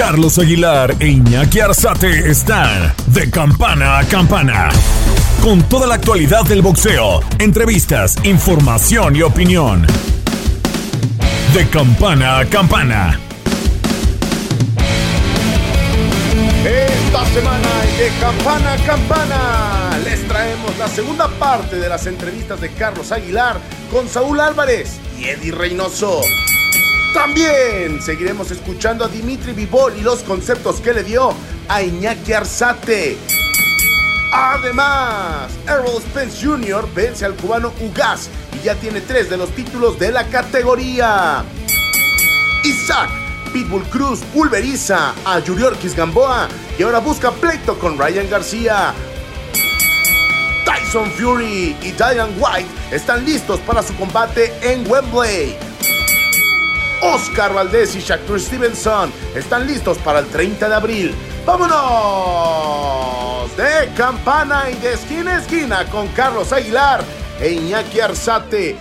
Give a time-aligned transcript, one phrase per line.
[0.00, 4.70] Carlos Aguilar e Iñaki Arzate están de campana a campana.
[5.42, 9.86] Con toda la actualidad del boxeo, entrevistas, información y opinión.
[11.52, 13.20] De campana a campana.
[16.64, 22.70] Esta semana de campana a campana les traemos la segunda parte de las entrevistas de
[22.70, 23.60] Carlos Aguilar
[23.92, 26.22] con Saúl Álvarez y Eddie Reynoso.
[27.14, 31.34] También seguiremos escuchando a Dimitri Vivol y los conceptos que le dio
[31.68, 33.18] a Iñaki Arzate.
[34.32, 36.88] Además, Errol Spence Jr.
[36.94, 41.44] vence al cubano Ugas y ya tiene tres de los títulos de la categoría.
[42.62, 43.10] Isaac
[43.52, 48.94] Pitbull Cruz pulveriza a Yuriorkis Gamboa y ahora busca pleito con Ryan García.
[50.64, 55.56] Tyson Fury y Diane White están listos para su combate en Wembley.
[57.02, 61.14] Oscar Valdés y Shakur Stevenson están listos para el 30 de abril.
[61.46, 61.76] ¡Vámonos!
[63.56, 67.02] De campana y de esquina a esquina con Carlos Aguilar
[67.40, 68.76] e Iñaki Arzate.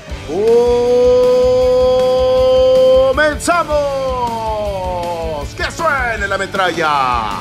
[3.08, 3.70] ¡Comenzamos!
[5.56, 7.40] ¡Que suene la metralla!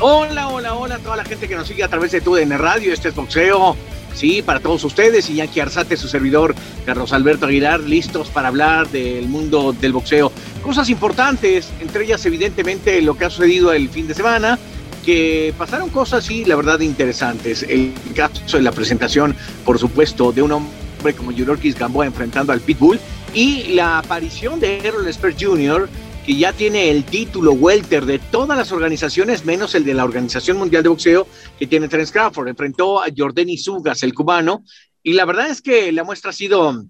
[0.00, 2.92] Hola, hola, hola a toda la gente que nos sigue a través de TUDN Radio.
[2.92, 3.76] Este es Boxeo
[4.14, 9.26] Sí, para todos ustedes, Iñaki Arzate, su servidor, Carlos Alberto Aguilar, listos para hablar del
[9.28, 10.32] mundo del boxeo.
[10.62, 14.58] Cosas importantes, entre ellas evidentemente lo que ha sucedido el fin de semana,
[15.04, 17.62] que pasaron cosas, sí, la verdad, interesantes.
[17.64, 19.34] El caso de la presentación,
[19.64, 23.00] por supuesto, de un hombre como Yurorkis Gamboa enfrentando al Pitbull
[23.34, 25.88] y la aparición de Errol Spence Jr.,
[26.26, 30.56] que ya tiene el título welter de todas las organizaciones, menos el de la Organización
[30.56, 31.26] Mundial de Boxeo,
[31.58, 32.48] que tiene Terence Crawford.
[32.48, 34.64] Enfrentó a Jordani Sugas, el cubano,
[35.02, 36.84] y la verdad es que la muestra ha sido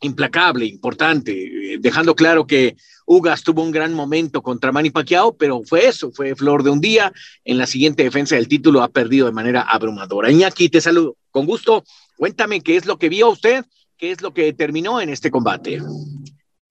[0.00, 2.76] implacable, importante, dejando claro que
[3.06, 6.80] Ugas tuvo un gran momento contra Manny Pacquiao, pero fue eso, fue flor de un
[6.80, 7.12] día.
[7.44, 10.30] En la siguiente defensa del título ha perdido de manera abrumadora.
[10.30, 11.84] Iñaki, te saludo con gusto.
[12.16, 13.64] Cuéntame qué es lo que vio usted,
[13.96, 15.80] qué es lo que terminó en este combate.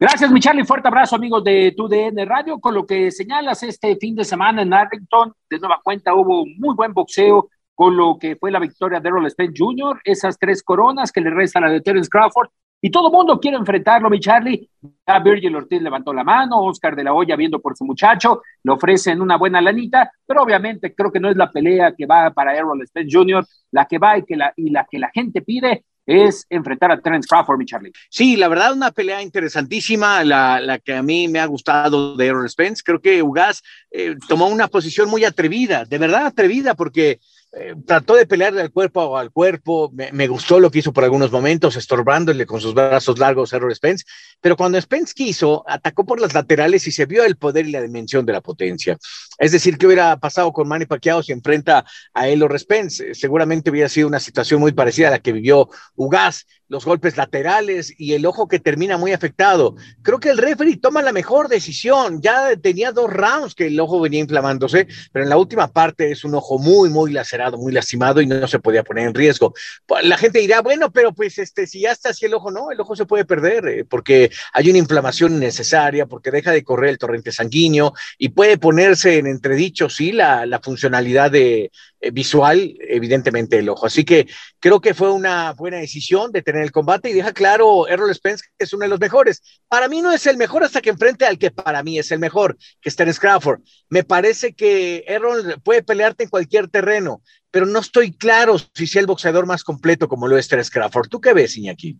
[0.03, 0.66] Gracias, mi Charlie.
[0.66, 2.59] Fuerte abrazo, amigos de TUDN Radio.
[2.59, 6.75] Con lo que señalas este fin de semana en Arlington, de nueva cuenta hubo muy
[6.75, 11.09] buen boxeo con lo que fue la victoria de Errol Spence Jr., esas tres coronas
[11.09, 12.50] que le restan a de Terence Crawford.
[12.81, 14.69] Y todo el mundo quiere enfrentarlo, mi Charlie.
[15.08, 18.74] Ya Virgil Ortiz levantó la mano, Oscar de la Hoya viendo por su muchacho, le
[18.74, 22.53] ofrecen una buena lanita, pero obviamente creo que no es la pelea que va para
[22.53, 25.86] Errol Spence Jr., la que va y, que la, y la que la gente pide
[26.06, 27.94] es enfrentar a Terence Crawford, mi Charlie.
[28.09, 32.28] Sí, la verdad, una pelea interesantísima, la, la que a mí me ha gustado de
[32.28, 32.84] Errol Spence.
[32.86, 37.19] Creo que Ugas eh, tomó una posición muy atrevida, de verdad atrevida, porque
[37.56, 41.31] eh, trató de pelearle al cuerpo al cuerpo, me, gustó lo que hizo por algunos
[41.31, 44.06] momentos, estorbándole con sus brazos largos a Spence,
[44.41, 47.81] pero cuando Spence quiso, atacó por las laterales y se vio el poder y la
[47.81, 48.97] dimensión de la potencia.
[49.38, 53.13] Es decir, ¿qué hubiera pasado con Manny Pacquiao si enfrenta a Errol Spence?
[53.13, 57.94] Seguramente hubiera sido una situación muy parecida a la que vivió Ugas, los golpes laterales
[58.00, 59.76] y el ojo que termina muy afectado.
[60.02, 64.02] Creo que el referee toma la mejor decisión, ya tenía dos rounds que el ojo
[64.02, 68.22] venía inflamándose, pero en la última parte es un ojo muy, muy lacerado, muy lastimado
[68.22, 69.54] y no se podía poner en riesgo.
[70.02, 72.82] La gente dirá, bueno, pero pues este, si ya está así el ojo, no, el
[72.82, 76.98] ojo se puede perder eh, porque hay una inflamación innecesaria, porque deja de correr el
[76.98, 81.70] torrente sanguíneo y puede ponerse en entredicho, sí, la, la funcionalidad de,
[82.12, 83.86] visual, evidentemente, el ojo.
[83.86, 84.28] Así que
[84.59, 88.44] creo que fue una buena decisión de tener el combate y deja claro Errol Spence
[88.58, 89.41] que es uno de los mejores.
[89.68, 92.19] Para mí no es el mejor hasta que enfrente al que para mí es el
[92.19, 93.62] mejor, que es Terence Crawford.
[93.89, 99.01] Me parece que Errol puede pelearte en cualquier terreno, pero no estoy claro si sea
[99.01, 101.07] el boxeador más completo como lo es Terence Crawford.
[101.07, 102.00] ¿Tú qué ves, Iñaki?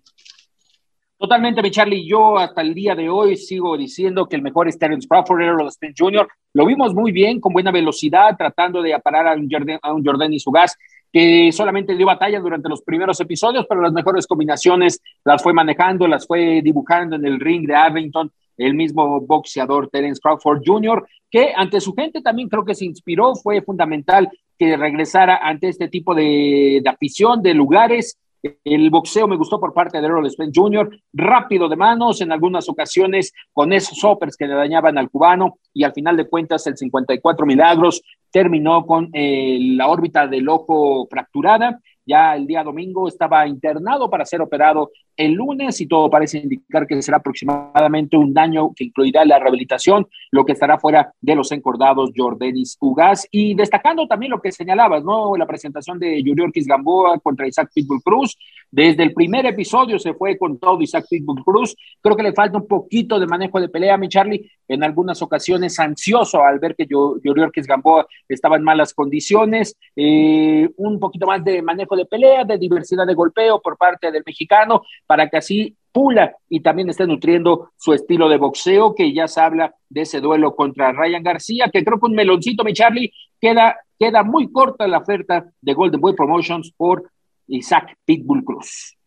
[1.24, 2.06] Totalmente, mi Charlie.
[2.06, 5.72] Yo hasta el día de hoy sigo diciendo que el mejor es Terence Crawford, Errol
[5.72, 6.28] Spence Jr.
[6.52, 10.04] Lo vimos muy bien, con buena velocidad, tratando de aparar a un Jordan, a un
[10.04, 10.78] Jordan y su gas,
[11.14, 16.10] que solamente dio batalla durante los primeros episodios, pero las mejores combinaciones las fue manejando,
[16.10, 21.54] las fue dibujando en el ring de Arlington, el mismo boxeador Terence Crawford Jr., que
[21.56, 24.28] ante su gente también creo que se inspiró, fue fundamental
[24.60, 28.18] que regresara ante este tipo de, de afición, de lugares
[28.64, 32.68] El boxeo me gustó por parte de Errol Spence Jr., rápido de manos, en algunas
[32.68, 36.78] ocasiones con esos hoppers que le dañaban al cubano, y al final de cuentas el
[36.78, 38.02] 54 Milagros
[38.32, 44.26] terminó con eh, la órbita del ojo fracturada ya el día domingo estaba internado para
[44.26, 49.24] ser operado el lunes y todo parece indicar que será aproximadamente un daño que incluirá
[49.26, 53.28] la rehabilitación, lo que estará fuera de los encordados Jordanis Ugas.
[53.32, 55.36] Y destacando también lo que señalabas, ¿no?
[55.38, 58.38] La presentación de Yuriorkis Gamboa contra Isaac Pitbull Cruz.
[58.72, 61.76] Desde el primer episodio se fue con todo Isaac Pitbull Cruz.
[62.02, 64.50] Creo que le falta un poquito de manejo de pelea, mi Charlie.
[64.68, 69.78] En algunas ocasiones ansioso al ver que Yuriorkis Gamboa estaba en malas condiciones.
[69.96, 74.24] Eh, un poquito más de manejo de pelea, de diversidad de golpeo por parte del
[74.26, 79.28] mexicano para que así pula y también esté nutriendo su estilo de boxeo, que ya
[79.28, 83.14] se habla de ese duelo contra Ryan García, que creo que un meloncito, mi Charlie,
[83.40, 87.10] queda, queda muy corta la oferta de Golden Boy Promotions por
[87.48, 88.98] Isaac Pitbull Cruz.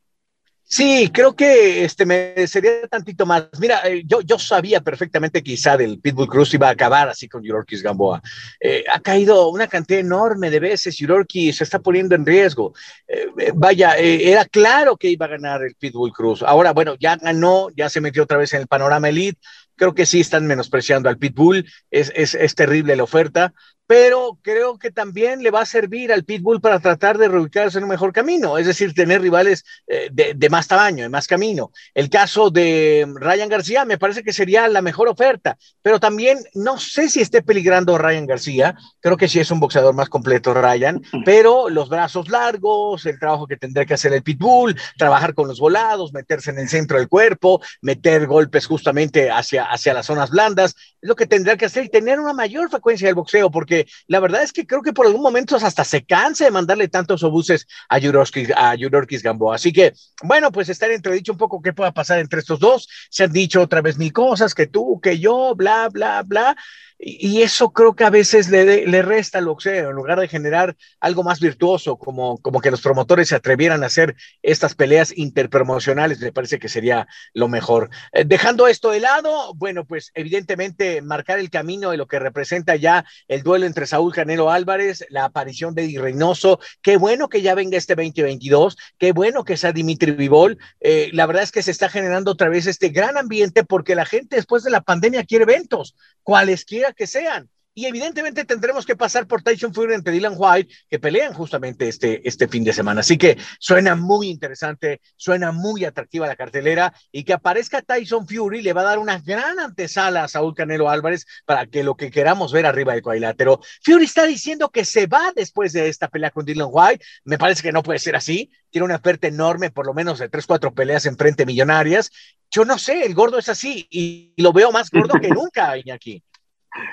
[0.68, 3.44] Sí, creo que este me sería tantito más.
[3.60, 7.28] Mira, eh, yo, yo sabía perfectamente que quizá del Pitbull Cruz iba a acabar así
[7.28, 8.20] con Yurorkis Gamboa.
[8.60, 10.96] Eh, ha caído una cantidad enorme de veces.
[10.96, 12.74] Yurorkis se está poniendo en riesgo.
[13.06, 16.42] Eh, vaya, era claro que iba a ganar el Pitbull Cruz.
[16.42, 19.38] Ahora, bueno, ya ganó, ya se metió otra vez en el panorama elite.
[19.76, 21.66] Creo que sí están menospreciando al Pitbull.
[21.90, 23.52] Es, es, es terrible la oferta
[23.86, 27.84] pero creo que también le va a servir al Pitbull para tratar de reubicarse en
[27.84, 31.70] un mejor camino, es decir, tener rivales eh, de, más tamaño, de más camino.
[31.94, 36.78] El caso de Ryan García me parece que sería la mejor oferta, pero también no
[36.78, 41.00] sé si esté peligrando Ryan García, creo que sí es un boxeador más completo Ryan,
[41.24, 45.60] pero los brazos largos, el trabajo que tendrá que hacer el Pitbull, trabajar con los
[45.60, 50.74] volados, meterse en el centro del cuerpo, meter golpes justamente hacia, hacia las zonas blandas,
[51.00, 54.20] es lo que tendrá que hacer y tener una mayor frecuencia del boxeo, porque la
[54.20, 57.66] verdad es que creo que por algún momento hasta se cansa de mandarle tantos obuses
[57.88, 58.76] a Yurorkis, a
[59.22, 59.56] Gamboa.
[59.56, 59.92] Así que,
[60.22, 62.88] bueno, pues estar entredicho un poco qué pueda pasar entre estos dos.
[63.10, 66.56] Se han dicho otra vez mil cosas, que tú, que yo, bla, bla, bla.
[66.98, 70.76] Y eso creo que a veces le, le resta al boxeo, en lugar de generar
[70.98, 76.20] algo más virtuoso, como, como que los promotores se atrevieran a hacer estas peleas interpromocionales,
[76.20, 77.90] me parece que sería lo mejor.
[78.12, 82.76] Eh, dejando esto de lado, bueno, pues evidentemente marcar el camino de lo que representa
[82.76, 87.42] ya el duelo entre Saúl Canelo Álvarez, la aparición de Eddie Reynoso, qué bueno que
[87.42, 91.62] ya venga este 2022, qué bueno que sea Dimitri Vivol, eh, la verdad es que
[91.62, 95.24] se está generando otra vez este gran ambiente porque la gente después de la pandemia
[95.24, 97.50] quiere eventos, cualesquiera que sean.
[97.78, 102.26] Y evidentemente tendremos que pasar por Tyson Fury ante Dylan White, que pelean justamente este,
[102.26, 103.02] este fin de semana.
[103.02, 108.62] Así que suena muy interesante, suena muy atractiva la cartelera y que aparezca Tyson Fury
[108.62, 112.10] le va a dar una gran antesala a Saúl Canelo Álvarez para que lo que
[112.10, 113.60] queramos ver arriba del cuadrilátero.
[113.84, 117.04] Fury está diciendo que se va después de esta pelea con Dylan White.
[117.24, 118.50] Me parece que no puede ser así.
[118.70, 122.10] Tiene una oferta enorme, por lo menos de tres, cuatro peleas en frente millonarias.
[122.50, 126.22] Yo no sé, el gordo es así y lo veo más gordo que nunca, Iñaki.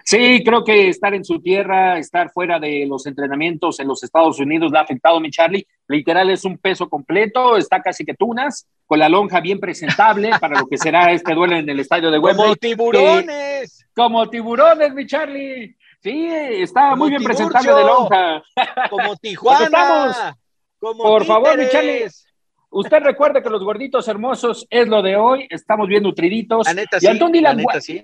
[0.03, 4.39] Sí, creo que estar en su tierra, estar fuera de los entrenamientos en los Estados
[4.39, 5.65] Unidos le ha afectado a mi Charlie.
[5.87, 10.59] Literal es un peso completo, está casi que tunas, con la lonja bien presentable para
[10.59, 12.45] lo que será este duelo en el estadio de Wembley.
[12.45, 13.85] Como tiburones.
[13.95, 15.75] como tiburones, mi Charlie.
[16.01, 18.43] Sí, está muy bien presentable de lonja.
[18.89, 20.35] Como Tijuana.
[20.77, 22.07] Como Por favor, mi Charlie.
[22.69, 26.65] Usted recuerde que los gorditos hermosos es lo de hoy, estamos bien nutriditos.
[26.65, 28.03] La neta, y la neta, sí.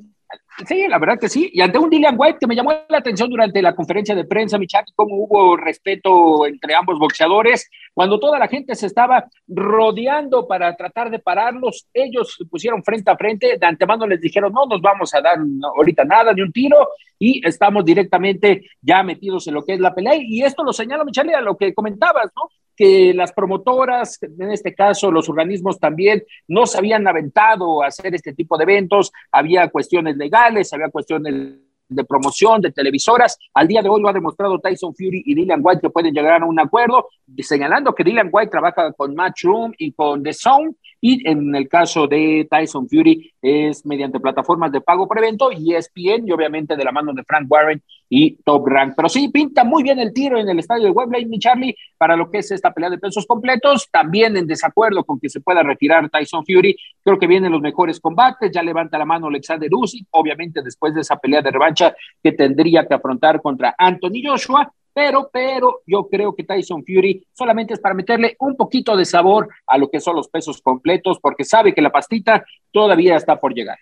[0.67, 1.49] Sí, la verdad que sí.
[1.53, 4.57] Y ante un Dillian White que me llamó la atención durante la conferencia de prensa,
[4.57, 7.69] mi chat, cómo hubo respeto entre ambos boxeadores.
[7.93, 13.09] Cuando toda la gente se estaba rodeando para tratar de pararlos, ellos se pusieron frente
[13.09, 13.57] a frente.
[13.57, 15.37] De antemano les dijeron, no nos vamos a dar
[15.77, 16.89] ahorita nada, ni un tiro.
[17.17, 20.15] Y estamos directamente ya metidos en lo que es la pelea.
[20.15, 22.49] Y esto lo señala, mi a lo que comentabas, ¿no?
[22.79, 28.15] Que las promotoras, en este caso los organismos también, no se habían aventado a hacer
[28.15, 31.57] este tipo de eventos, había cuestiones legales, había cuestiones
[31.89, 33.37] de promoción, de televisoras.
[33.53, 36.41] Al día de hoy lo ha demostrado Tyson Fury y Dylan White que pueden llegar
[36.41, 37.09] a un acuerdo,
[37.39, 40.71] señalando que Dylan White trabaja con Matchroom y con The Zone,
[41.01, 46.27] y en el caso de Tyson Fury es mediante plataformas de pago prevento y ESPN,
[46.27, 48.93] y obviamente de la mano de Frank Warren y Top Rank.
[48.95, 52.15] Pero sí, pinta muy bien el tiro en el estadio de Wembley, mi Charlie, para
[52.15, 53.87] lo que es esta pelea de pesos completos.
[53.91, 56.75] También en desacuerdo con que se pueda retirar Tyson Fury.
[57.03, 58.51] Creo que vienen los mejores combates.
[58.51, 62.87] Ya levanta la mano Alexander Usyk, obviamente después de esa pelea de revancha que tendría
[62.87, 64.73] que afrontar contra Anthony Joshua.
[64.99, 69.47] Pero, pero yo creo que Tyson Fury solamente es para meterle un poquito de sabor
[69.65, 73.53] a lo que son los pesos completos, porque sabe que la pastita todavía está por
[73.53, 73.79] llegar.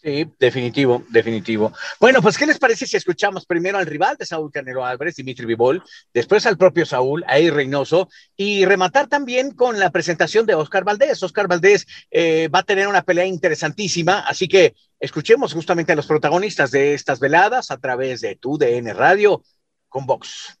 [0.00, 1.72] Sí, definitivo, definitivo.
[1.98, 5.46] Bueno, pues, ¿qué les parece si escuchamos primero al rival de Saúl Canelo Álvarez, Dimitri
[5.46, 5.82] Vivol,
[6.14, 11.20] después al propio Saúl, ahí Reynoso, y rematar también con la presentación de Oscar Valdés?
[11.24, 16.06] Oscar Valdés eh, va a tener una pelea interesantísima, así que escuchemos justamente a los
[16.06, 19.42] protagonistas de estas veladas a través de tu DN Radio
[19.90, 20.56] con Vox.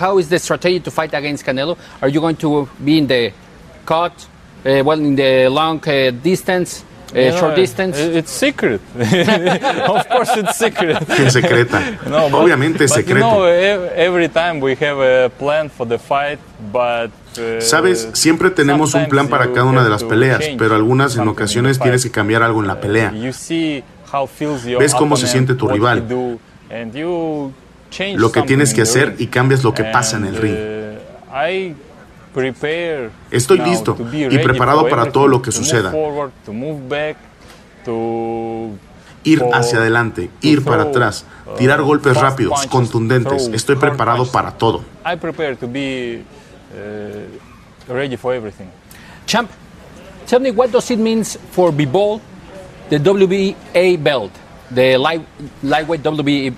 [0.00, 1.76] How is the strategy to fight against Canelo?
[2.00, 3.32] Are you going to be in the
[3.84, 4.12] cut,
[4.64, 6.84] uh, well, in the long uh, distance?
[7.14, 7.98] Uh, short distance?
[7.98, 8.80] It's secret.
[8.96, 10.96] of course, it's secret.
[11.18, 11.78] En secreta.
[12.08, 13.26] No, but- Obviamente es but, secreto.
[13.26, 16.38] You know, ev- every time we have a plan for the fight,
[16.72, 17.10] but.
[17.38, 21.28] uh, Sabes, siempre tenemos un plan para cada una de las peleas, pero algunas en
[21.28, 23.12] ocasiones tienes que cambiar algo en la pelea.
[23.12, 26.06] You see how feels your Ves cómo se opponent, siente tu rival.
[28.16, 30.54] Lo que tienes que hacer y cambias lo que pasa en el ring.
[30.54, 31.74] uh, I
[32.32, 35.92] prepare Estoy listo to be y ready preparado for para everything, todo lo que suceda.
[39.24, 41.24] Ir hacia adelante, ir para atrás,
[41.56, 43.48] tirar golpes rápidos, contundentes.
[43.52, 44.82] Estoy preparado para todo.
[45.06, 46.22] I prepare to be
[47.88, 48.66] ready for everything.
[49.26, 49.48] Champ,
[50.26, 52.20] tell me what does it mean for Bivol,
[52.90, 54.32] the WBA belt,
[54.74, 55.22] the light,
[55.62, 56.52] lightweight WBA,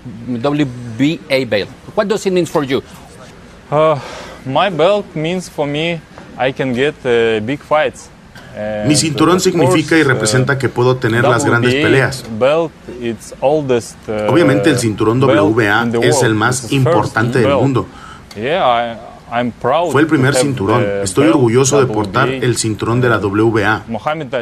[0.99, 1.69] WBA belt?
[1.95, 2.83] What does it mean for you?
[3.71, 3.99] Uh,
[4.47, 6.01] my belt means for me
[6.39, 8.11] I can get uh, big fights.
[8.57, 12.25] And, Mi cinturón significa y course, uh, representa que puedo tener las grandes WBA peleas.
[12.39, 12.71] Belt,
[13.01, 16.25] it's oldest, uh, Obviamente el cinturón belt WBA in the es world.
[16.27, 17.61] el más importante first del belt.
[17.61, 17.87] mundo.
[18.37, 18.97] Yeah, I,
[19.33, 20.85] I'm proud Fue el primer cinturón.
[21.03, 23.85] Estoy orgulloso de portar el cinturón de la WBA.
[23.89, 24.33] Muhammad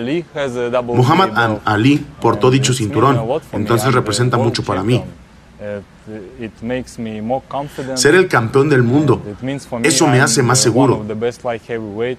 [1.65, 3.19] Ali portó dicho cinturón,
[3.53, 5.03] entonces representa mucho para mí.
[5.63, 5.85] Champion.
[6.09, 7.99] It, it makes me more confident.
[7.99, 10.95] Ser el campeón del mundo, It means for me eso me hace más one seguro.
[11.01, 12.19] of the best light heavyweight.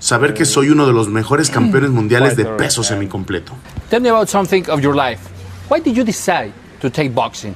[0.00, 3.52] Saber que soy uno de los mejores campeones mundiales de peso semicompleto.
[3.90, 5.20] Tell me about something of your life.
[5.68, 7.54] Why did you decide to take boxing?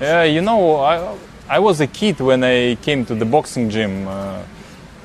[0.00, 1.14] Yeah, you know, I,
[1.48, 4.06] I was a kid when I came to the boxing gym.
[4.06, 4.42] Uh,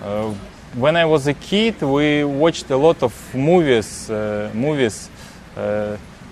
[0.04, 0.34] uh,
[0.76, 5.10] when I was a kid, we watched a lot of movies, uh, movies.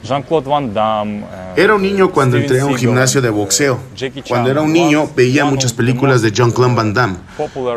[0.04, 1.20] Jean-Claude Van Damme.
[1.22, 3.80] uh, Era un niño cuando entré a un gimnasio de boxeo.
[3.96, 7.18] Jackie Cuando era un niño veía muchas películas de Jean-Claude Van Damme,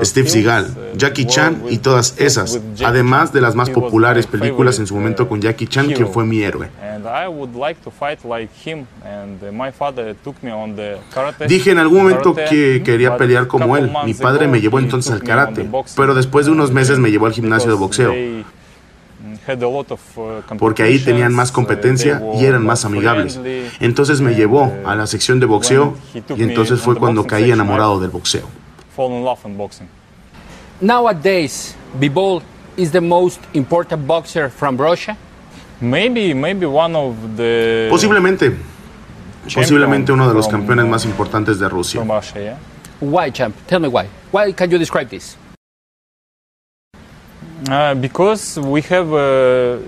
[0.02, 4.86] Steve Seagal, uh, Jackie Chan y todas esas, además de las más populares películas en
[4.86, 6.68] su momento con Jackie Chan, quien fue mi héroe.
[11.46, 13.90] Dije en algún momento que quería pelear como él.
[14.04, 17.32] Mi padre me llevó entonces al karate, pero después de unos meses me llevó al
[17.32, 18.12] gimnasio de boxeo,
[20.58, 23.34] porque ahí tenían más competitions, competencia uh, y eran más more amigables.
[23.34, 26.48] friendly, Entonces me llevó uh, a la sección de boxeo when he took y me
[26.48, 28.46] entonces on fue cuando caí enamorado I del boxeo.
[28.94, 29.88] fall in love in boxing.
[30.80, 32.42] Nowadays, Bivol
[32.76, 35.16] is the most important boxer from Russia.
[35.80, 38.52] Maybe, maybe one of the Posiblemente,
[39.54, 42.02] posiblemente uno de los campeones uh, más importantes de Rusia.
[43.00, 43.54] Why, champ?
[43.66, 44.06] Tell me why.
[44.32, 45.36] Why can you describe this?
[47.68, 49.78] Uh, because we have uh,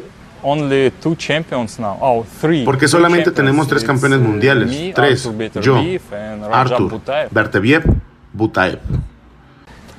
[0.43, 1.99] only two champions now.
[2.01, 2.65] Oh, three.
[2.65, 3.37] Porque Three solamente champions.
[3.37, 4.69] tenemos tres It's, campeones uh, mundiales.
[4.71, 5.27] me, Tres.
[5.27, 7.29] Artur Yo, Beterbiev, and Rajab Artur, Butaev.
[7.31, 8.01] Berteviev,
[8.35, 8.79] Butaev.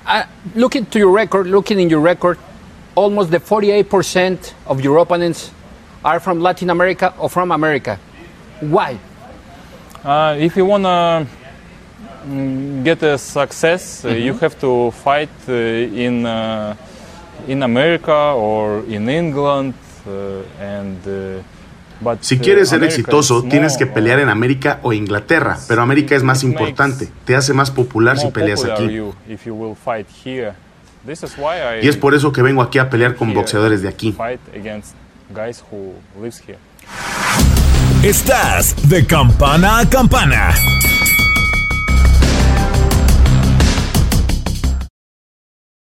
[0.07, 0.23] Uh,
[0.55, 2.37] looking to your record, looking in your record,
[2.95, 5.51] almost the 48% of your opponents
[6.03, 7.99] are from Latin America or from America.
[8.61, 8.97] Why?
[10.03, 11.27] Uh, if you wanna
[12.25, 16.75] mm, get a success, uh, you have to fight uh, in uh,
[22.21, 25.81] Si uh, quieres ser America exitoso, tienes que pelear en uh, América o Inglaterra, pero
[25.81, 28.93] América es más importante, te hace más popular si peleas popular aquí.
[28.93, 30.53] you if you will fight here.
[31.05, 33.39] This is why I Y es por eso que vengo aquí a pelear con here
[33.39, 34.11] boxeadores de aquí.
[34.11, 34.95] Fight against
[35.33, 36.59] guys who lives here.
[38.03, 40.53] Estás de campana a campana.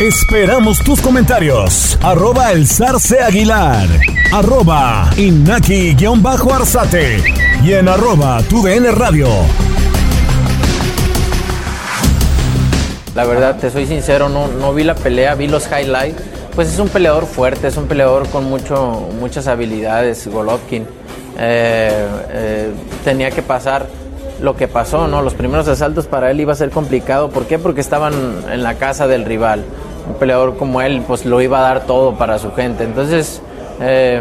[0.00, 1.98] Esperamos tus comentarios.
[2.02, 3.86] Arroba el zarce aguilar.
[4.32, 7.22] Arroba inaki-arzate.
[7.62, 9.28] Y en arroba tu radio.
[13.14, 16.22] La verdad, te soy sincero, no, no vi la pelea, vi los highlights.
[16.54, 20.84] Pues es un peleador fuerte, es un peleador con mucho, muchas habilidades, Golovkin.
[21.38, 22.70] Eh, eh,
[23.04, 23.86] tenía que pasar
[24.42, 25.22] lo que pasó, ¿no?
[25.22, 27.30] Los primeros asaltos para él iba a ser complicado.
[27.30, 27.58] ¿Por qué?
[27.58, 28.12] Porque estaban
[28.50, 29.64] en la casa del rival.
[30.08, 32.84] Un peleador como él, pues lo iba a dar todo para su gente.
[32.84, 33.40] Entonces,
[33.80, 34.20] eh,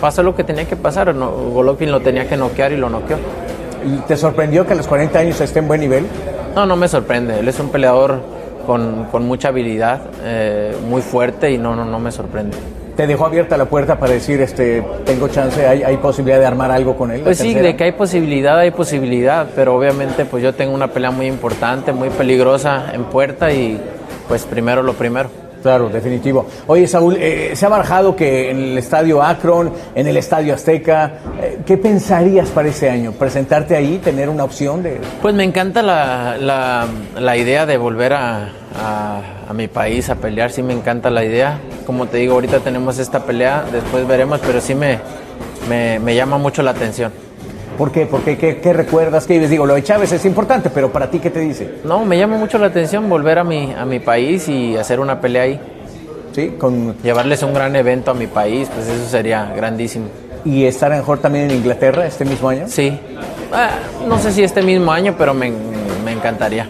[0.00, 1.14] pasó lo que tenía que pasar.
[1.14, 1.30] ¿no?
[1.30, 3.18] Golovkin lo tenía que noquear y lo noqueó.
[3.84, 6.06] ¿Y te sorprendió que a los 40 años esté en buen nivel?
[6.54, 7.40] No, no me sorprende.
[7.40, 8.20] Él es un peleador
[8.66, 12.56] con, con mucha habilidad, eh, muy fuerte y no, no, no me sorprende
[12.98, 16.72] te dejó abierta la puerta para decir, este, tengo chance, hay, hay posibilidad de armar
[16.72, 17.20] algo con él.
[17.20, 21.12] Pues sí, de que hay posibilidad, hay posibilidad, pero obviamente pues yo tengo una pelea
[21.12, 23.80] muy importante, muy peligrosa en puerta y
[24.26, 25.30] pues primero lo primero.
[25.62, 26.46] Claro, definitivo.
[26.66, 31.14] Oye, Saúl, eh, se ha barajado que en el estadio Akron, en el estadio Azteca,
[31.40, 33.12] eh, ¿qué pensarías para ese año?
[33.12, 35.00] ¿Presentarte ahí, tener una opción de...?
[35.20, 36.86] Pues me encanta la, la,
[37.18, 38.50] la idea de volver a,
[39.48, 41.58] a, mi país a pelear, sí me encanta la idea.
[41.86, 44.98] Como te digo, ahorita tenemos esta pelea, después veremos, pero sí me,
[45.68, 47.12] me, me llama mucho la atención.
[47.78, 48.06] ¿Por qué?
[48.06, 49.24] Porque ¿qué, qué recuerdas?
[49.24, 51.76] ¿Qué Digo, lo de Chávez es importante, pero para ti, ¿qué te dice?
[51.84, 55.20] No, me llama mucho la atención volver a mi, a mi país y hacer una
[55.20, 55.60] pelea ahí.
[56.32, 56.96] Sí, con...
[57.04, 60.06] Llevarles un gran evento a mi país, pues eso sería grandísimo.
[60.44, 62.64] ¿Y estar mejor también en Inglaterra este mismo año?
[62.66, 62.98] Sí.
[63.52, 63.70] Ah,
[64.08, 65.52] no sé si este mismo año, pero me,
[66.04, 66.68] me encantaría.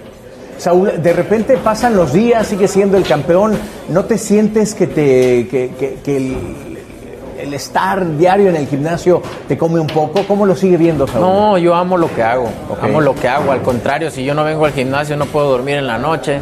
[0.59, 3.57] Saúl, de repente pasan los días, sigue siendo el campeón,
[3.89, 6.37] ¿no te sientes que, te, que, que el
[7.39, 10.25] el estar diario en el gimnasio te come un poco?
[10.27, 11.21] ¿Cómo lo sigue viendo, Saúl?
[11.21, 12.49] No, yo amo lo que hago,
[12.83, 13.53] amo lo que hago.
[13.53, 16.41] Al contrario, si yo no vengo al gimnasio no puedo dormir en la noche,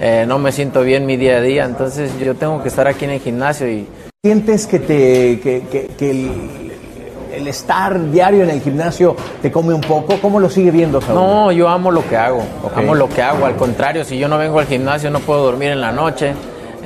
[0.00, 3.04] eh, no me siento bien mi día a día, entonces yo tengo que estar aquí
[3.04, 3.86] en el gimnasio y...
[4.24, 5.62] ¿Sientes que, te, que,
[5.96, 10.18] que, el, estar diario en el gimnasio te come un poco?
[10.20, 11.14] ¿Cómo lo sigue viendo, Saúl?
[11.14, 12.42] No, yo amo lo que hago,
[12.74, 13.46] amo lo que hago.
[13.46, 16.34] Al contrario, si yo no vengo al gimnasio no puedo dormir en la noche.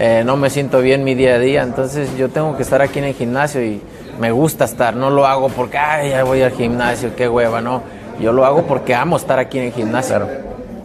[0.04, 2.98] Eh, no me siento bien mi día a día, entonces yo tengo que estar aquí
[2.98, 3.80] en el gimnasio y
[4.18, 7.82] me gusta estar, no lo hago porque, ay, ya voy al gimnasio, qué hueva, no,
[8.20, 10.26] yo lo hago porque amo estar aquí en el gimnasio.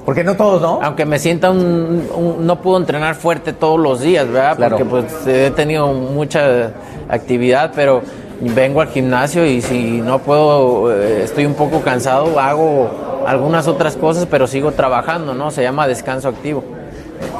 [0.05, 0.79] Porque no todos, ¿no?
[0.83, 2.07] Aunque me sienta un,
[2.41, 4.69] no puedo entrenar fuerte todos los días, ¿verdad?
[4.69, 6.73] Porque pues he tenido mucha
[7.09, 8.03] actividad, pero
[8.39, 13.95] vengo al gimnasio y si no puedo, eh, estoy un poco cansado, hago algunas otras
[13.95, 15.49] cosas, pero sigo trabajando, ¿no?
[15.49, 16.76] Se llama descanso activo.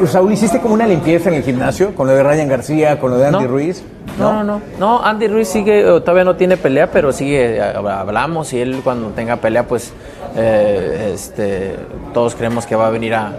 [0.06, 3.18] Saúl, ¿hiciste como una limpieza en el gimnasio con lo de Ryan García, con lo
[3.18, 3.84] de Andy Ruiz?
[4.20, 4.44] ¿No?
[4.44, 9.10] no, no, Andy Ruiz sigue, todavía no tiene pelea, pero sigue, hablamos y él cuando
[9.10, 9.94] tenga pelea, pues
[10.36, 11.76] eh, este,
[12.14, 13.34] todos creemos que va a venir a,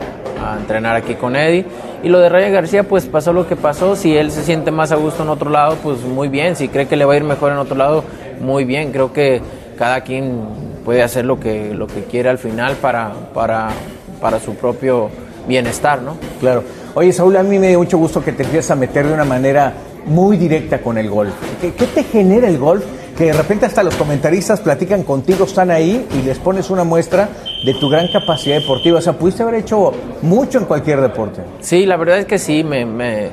[0.58, 1.66] entrenar aquí con Eddie.
[2.02, 3.96] Y lo de Ryan García, pues pasó lo que pasó.
[3.96, 6.54] Si él se siente más a gusto en otro lado, pues muy bien.
[6.54, 8.04] Si cree que le va a ir mejor en otro lado,
[8.40, 8.92] muy bien.
[8.92, 9.42] Creo que
[9.76, 10.42] cada quien
[10.84, 13.70] puede hacer lo que, lo que quiere al final para, para,
[14.20, 15.10] para su propio
[15.48, 16.16] bienestar, ¿no?
[16.40, 16.62] Claro.
[16.94, 19.24] Oye, Saúl, a mí me dio mucho gusto que te empieces a meter de una
[19.24, 19.72] manera
[20.06, 21.32] muy directa con el golf.
[21.60, 22.84] ¿Qué, te genera el golf?
[23.16, 27.28] Que de repente hasta los comentaristas platican contigo, están ahí y les pones una muestra
[27.64, 28.98] de tu gran capacidad deportiva.
[28.98, 31.42] O sea, pudiste haber hecho mucho en cualquier deporte.
[31.60, 33.28] Sí, la verdad es que sí, me, me,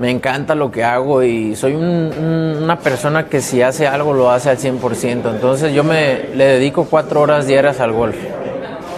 [0.00, 4.14] me encanta lo que hago y soy un- un- una persona que si hace algo
[4.14, 5.30] lo hace al 100%.
[5.30, 8.16] Entonces yo me le dedico cuatro horas diarias al golf.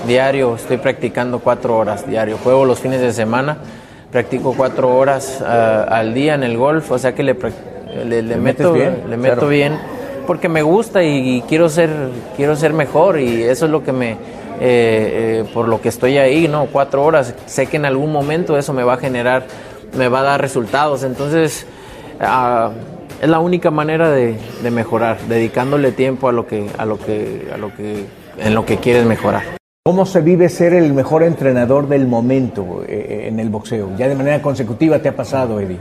[0.06, 2.38] Diario, estoy practicando cuatro horas diario.
[2.42, 3.58] Juego los fines de semana,
[4.10, 8.22] practico cuatro horas ah, al día en el golf, o sea que le, le, le
[8.22, 9.02] ¿Le metes meto, bien?
[9.08, 9.48] le meto Claro.
[9.48, 9.78] bien
[10.26, 11.90] porque me gusta y, y quiero ser
[12.36, 14.16] quiero ser mejor y eso es lo que me eh,
[14.60, 18.72] eh, por lo que estoy ahí no cuatro horas sé que en algún momento eso
[18.72, 19.44] me va a generar
[19.96, 21.66] me va a dar resultados entonces
[22.20, 22.70] ah,
[23.20, 27.48] es la única manera de, de mejorar dedicándole tiempo a lo que a lo que
[27.52, 28.04] a lo que
[28.38, 33.28] en lo que quieres mejorar ¿Cómo se vive ser el mejor entrenador del momento eh,
[33.28, 33.96] en el boxeo?
[33.96, 35.78] Ya de manera consecutiva te ha pasado, Eddie.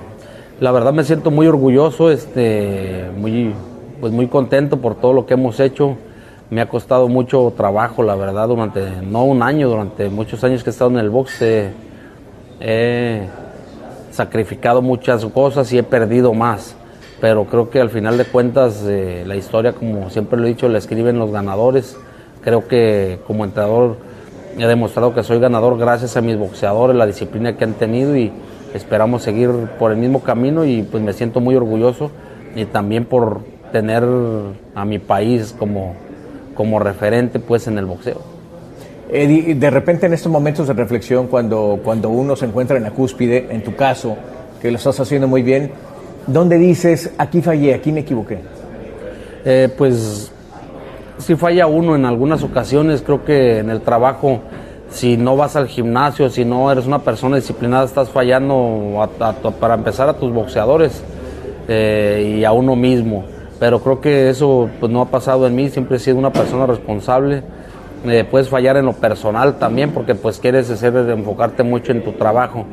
[0.62, 3.54] La verdad me siento muy orgulloso, este, muy,
[4.00, 5.98] pues muy contento por todo lo que hemos hecho.
[6.50, 10.70] Me ha costado mucho trabajo, la verdad, durante, no un año, durante muchos años que
[10.70, 11.42] he estado en el box.
[11.42, 11.74] eh,
[12.62, 13.28] he
[14.12, 16.74] sacrificado muchas cosas y he perdido más.
[17.20, 20.70] Pero creo que al final de cuentas eh, la historia, como siempre lo he dicho,
[20.70, 21.98] la escriben los ganadores.
[22.44, 23.98] Creo que como entrenador
[24.58, 28.32] he demostrado que soy ganador gracias a mis boxeadores, la disciplina que han tenido y
[28.74, 32.12] esperamos seguir por el mismo camino y pues me siento muy orgulloso
[32.56, 34.04] y también por tener
[34.76, 35.94] a mi país como,
[36.56, 38.22] como referente pues en el boxeo.
[39.12, 42.92] Eddie, de repente en estos momentos de reflexión, cuando, cuando uno se encuentra en la
[42.92, 44.16] cúspide, en tu caso,
[44.62, 45.72] que lo estás haciendo muy bien,
[46.28, 48.38] ¿dónde dices, aquí fallé, aquí me equivoqué?
[49.46, 50.32] Eh, pues
[51.20, 54.40] si falla uno en algunas ocasiones, creo que en el trabajo,
[54.90, 59.08] si no vas al gimnasio, si no eres una persona disciplinada, estás fallando
[59.60, 61.04] para empezar a tus boxeadores
[61.68, 63.26] eh, y a uno mismo.
[63.60, 66.66] Pero creo que eso pues, no ha pasado en mí, siempre he sido una persona
[66.66, 67.44] responsable.
[68.06, 72.14] Eh, puedes fallar en lo personal también porque pues quieres hacer, enfocarte mucho en tu
[72.14, 72.66] trabajo.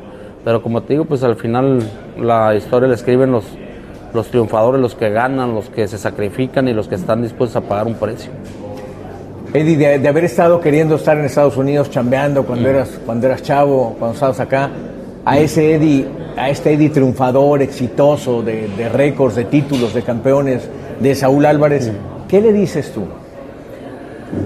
[0.45, 1.81] Pero como te digo, pues al final
[2.17, 3.45] la historia la escriben los,
[4.13, 7.69] los triunfadores, los que ganan, los que se sacrifican y los que están dispuestos a
[7.69, 8.31] pagar un precio.
[9.53, 13.43] Eddie, de, de haber estado queriendo estar en Estados Unidos chambeando cuando eras, cuando eras
[13.43, 14.71] chavo, cuando estabas acá,
[15.25, 20.69] a ese Eddie, a este Eddie triunfador, exitoso, de, de récords, de títulos, de campeones,
[21.01, 21.91] de Saúl Álvarez,
[22.29, 23.05] ¿qué le dices tú?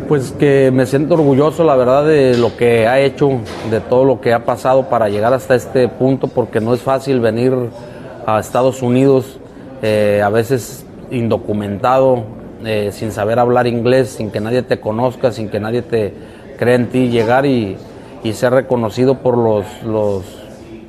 [0.09, 4.21] Pues que me siento orgulloso, la verdad, de lo que ha hecho, de todo lo
[4.21, 7.53] que ha pasado para llegar hasta este punto, porque no es fácil venir
[8.27, 9.40] a Estados Unidos,
[9.83, 12.25] eh, a veces indocumentado,
[12.65, 16.13] eh, sin saber hablar inglés, sin que nadie te conozca, sin que nadie te
[16.59, 17.77] crea en ti, llegar y,
[18.23, 20.25] y ser reconocido por los, los,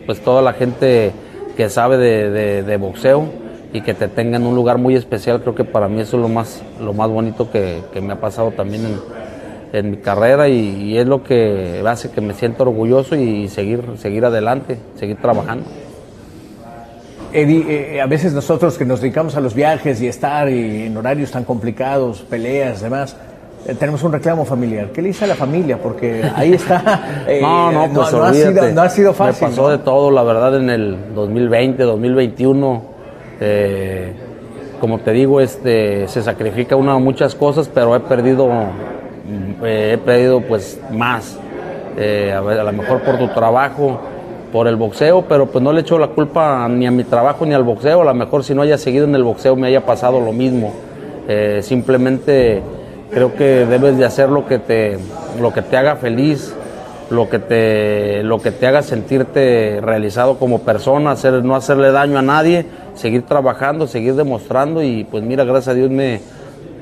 [0.05, 1.11] pues toda la gente
[1.55, 3.25] que sabe de, de- boxeo
[3.73, 6.21] y que te tenga en un lugar muy especial, creo que para mí eso es
[6.21, 9.01] lo más, lo más bonito que, que me ha pasado también en,
[9.71, 13.83] en mi carrera y, y es lo que hace que me sienta orgulloso y seguir,
[13.97, 15.65] seguir adelante, seguir trabajando.
[17.33, 20.97] Eddie, eh, a veces nosotros que nos dedicamos a los viajes y estar y en
[20.97, 23.15] horarios tan complicados, peleas, demás,
[23.65, 24.89] eh, tenemos un reclamo familiar.
[24.93, 25.77] ¿Qué le dice a la familia?
[25.77, 27.23] Porque ahí está.
[27.27, 28.73] eh, no, no, pues no, ha sido, olvídate.
[28.73, 29.47] no ha sido fácil.
[29.47, 32.83] Me pasó de todo, la verdad, en el 2020, 2021.
[33.39, 34.13] eh,
[34.81, 39.93] como te digo, este, se sacrifica uno a muchas cosas, pero he perdido, mm, eh,
[39.93, 41.37] he perdido pues más.
[41.97, 44.01] Eh, a, ver, a lo mejor por tu trabajo,
[44.51, 47.53] por el boxeo, pero pues no le echo la culpa ni a mi trabajo ni
[47.53, 48.01] al boxeo.
[48.01, 50.73] A lo mejor si no haya seguido en el boxeo me haya pasado lo mismo.
[51.27, 52.61] Eh, simplemente
[53.11, 54.97] creo que debes de hacer lo que te,
[55.39, 56.53] lo que te haga feliz,
[57.09, 62.17] lo que te, lo que te haga sentirte realizado como persona, hacer, no hacerle daño
[62.17, 66.21] a nadie, seguir trabajando, seguir demostrando y pues mira, gracias a Dios me,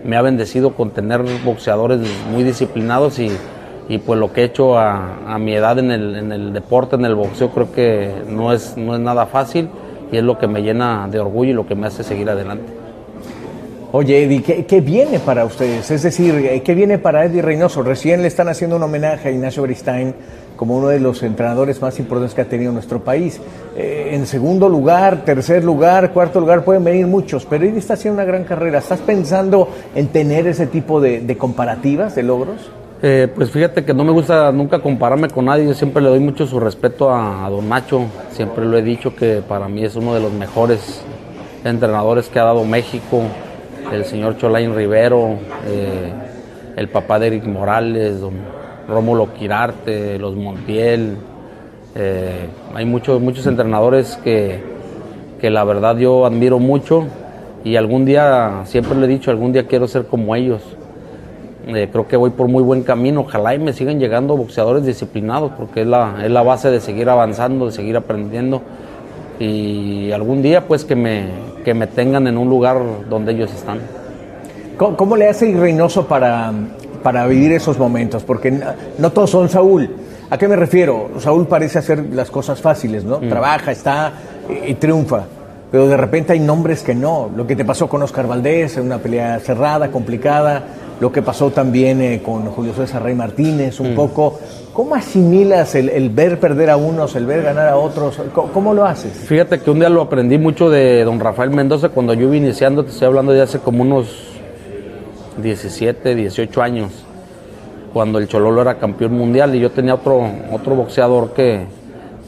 [0.04, 2.00] me ha bendecido con tener boxeadores
[2.32, 3.32] muy disciplinados y,
[3.90, 7.06] y pues lo que he hecho a, mi edad en el, en el deporte, en
[7.06, 9.68] el boxeo, creo que no es, no es nada fácil
[10.12, 12.72] y es lo que me llena de orgullo y lo que me hace seguir adelante.
[13.92, 15.90] Oye, Eddie, ¿qué, viene para ustedes?
[15.90, 17.82] Es decir, eh, ¿qué viene para Eddie Reynoso?
[17.82, 20.14] Recién le están haciendo un homenaje a Ignacio Beristain
[20.56, 23.42] como uno de los entrenadores más importantes que ha tenido nuestro país.
[23.76, 28.22] Eh, en segundo lugar, tercer lugar, cuarto lugar pueden venir muchos, pero Eddie está haciendo
[28.22, 28.78] una gran carrera.
[28.78, 32.70] ¿Estás pensando en tener ese tipo de comparativas, de logros?
[33.02, 36.20] Eh, pues fíjate que no me gusta nunca compararme con nadie, yo siempre le doy
[36.20, 40.14] mucho su respeto a, don Nacho, siempre lo he dicho que para mí es uno
[40.14, 41.02] de los mejores
[41.64, 43.22] entrenadores que ha dado México,
[43.94, 46.12] el señor Cholain Rivero, eh,
[46.76, 48.34] el papá de Eric Morales, don
[48.90, 51.16] Rómulo Quirarte, los Montiel,
[51.96, 54.62] eh, hay muchos, muchos entrenadores que,
[55.40, 57.06] que la verdad yo admiro mucho
[57.64, 60.62] y algún día, siempre le he dicho, algún día quiero ser como ellos
[61.68, 63.22] Eh, creo que voy por muy buen camino.
[63.22, 67.10] Ojalá y me sigan llegando boxeadores disciplinados, porque es la, es la base de seguir
[67.10, 68.62] avanzando, de seguir aprendiendo.
[69.40, 71.28] Y algún día, pues, que me,
[71.64, 73.80] que me tengan en un lugar donde ellos están.
[74.78, 76.52] ¿Cómo, cómo le hace Reynoso para,
[77.04, 78.24] para vivir esos momentos?
[78.24, 78.66] Porque no,
[78.98, 79.90] no todos son Saúl.
[80.30, 81.10] ¿A qué me refiero?
[81.20, 83.20] Saúl parece hacer las cosas fáciles, ¿no?
[83.20, 83.30] Mm.
[83.30, 84.14] Trabaja, está
[84.50, 85.24] y, y triunfa.
[85.72, 87.30] Pero de repente hay nombres que no.
[87.36, 90.64] Lo que te pasó con Oscar Valdés, en una pelea cerrada, complicada.
[91.00, 93.96] Lo que pasó también eh, con Julio César Rey Martínez, un Mm.
[93.96, 94.40] poco.
[94.74, 98.22] ¿Cómo asimilas el, el ver perder a unos, el ver ganar a otros?
[98.34, 99.14] ¿Cómo, cómo lo haces?
[99.14, 102.84] Fíjate que un día lo aprendí mucho de don Rafael Mendoza cuando yo iba iniciando,
[102.84, 104.08] te estoy hablando de hace como unos
[105.42, 106.92] 17, 18 años,
[107.94, 111.62] cuando el Chololo era campeón mundial y yo tenía otro, otro boxeador que,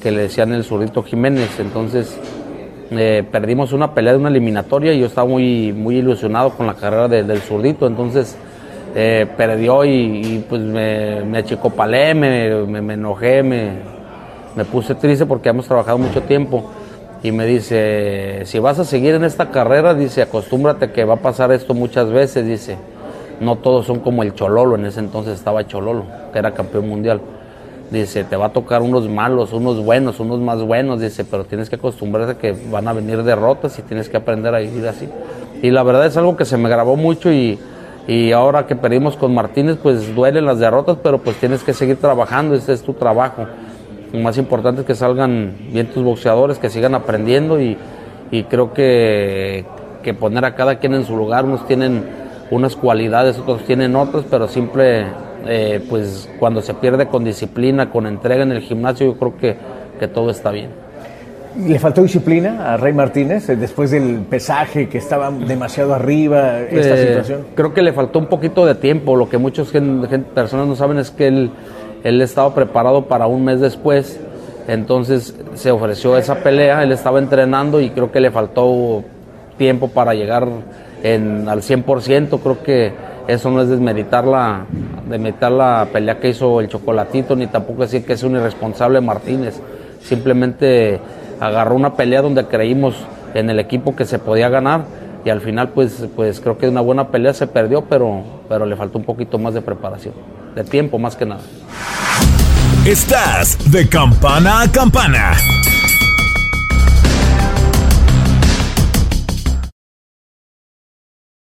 [0.01, 2.17] que le decían el zurdito Jiménez, entonces
[2.91, 6.73] eh, perdimos una pelea de una eliminatoria y yo estaba muy, muy ilusionado con la
[6.73, 8.35] carrera de- del zurdito, entonces
[8.95, 13.71] eh, perdió y, pues me, me achicopalé, me, me, me enojé, me,
[14.55, 16.69] me puse triste porque hemos trabajado mucho tiempo
[17.23, 21.17] y me dice, si vas a seguir en esta carrera, dice, acostúmbrate que va a
[21.17, 22.77] pasar esto muchas veces, dice,
[23.39, 27.21] no todos son como el Chololo, en ese entonces estaba Chololo, que era campeón mundial.
[27.91, 31.69] Dice, te va a tocar unos malos, unos buenos, unos más buenos, dice, pero tienes
[31.69, 35.07] que acostumbrarte que van a venir derrotas y tienes que aprender a vivir así.
[35.61, 37.59] Y la verdad es algo que se me grabó mucho y,
[38.11, 41.95] y ahora que perdimos con Martínez, pues duelen las derrotas, pero pues tienes que seguir
[41.95, 43.45] trabajando, ese es tu trabajo.
[44.11, 47.77] Lo más importante es que salgan bien tus boxeadores, que sigan aprendiendo y,
[48.29, 49.63] y creo que,
[50.03, 52.03] que poner a cada quien en su lugar, unos tienen
[52.49, 55.05] unas cualidades, otros tienen otras, pero siempre,
[55.47, 59.55] eh, pues cuando se pierde con disciplina, con entrega en el gimnasio, yo creo que,
[60.01, 60.71] que todo está bien.
[61.57, 66.95] ¿Le faltó disciplina a Rey Martínez eh, después del pesaje que estaba demasiado arriba, esta
[66.95, 67.45] Eh, situación?
[67.55, 69.15] Creo que le faltó un poquito de tiempo.
[69.15, 69.67] Lo que muchas
[70.33, 71.51] personas no saben es que él,
[72.03, 74.19] él estaba preparado para un mes después.
[74.67, 79.03] Entonces se ofreció esa pelea, él estaba entrenando y creo que le faltó
[79.57, 80.47] tiempo para llegar
[81.03, 82.39] en, al 100%.
[82.39, 82.93] Creo que
[83.27, 84.65] eso no es desmeritar la,
[85.09, 89.59] desmeritar la pelea que hizo el Chocolatito, ni tampoco decir que es un irresponsable Martínez.
[90.01, 90.99] Simplemente
[91.41, 92.95] agarró una pelea donde creímos
[93.33, 94.85] en el equipo que se podía ganar
[95.25, 98.75] y al final pues, pues creo que una buena pelea se perdió, pero, pero le
[98.75, 100.13] faltó un poquito más de preparación,
[100.55, 101.41] de tiempo más que nada.
[102.85, 105.33] Estás de campana a campana.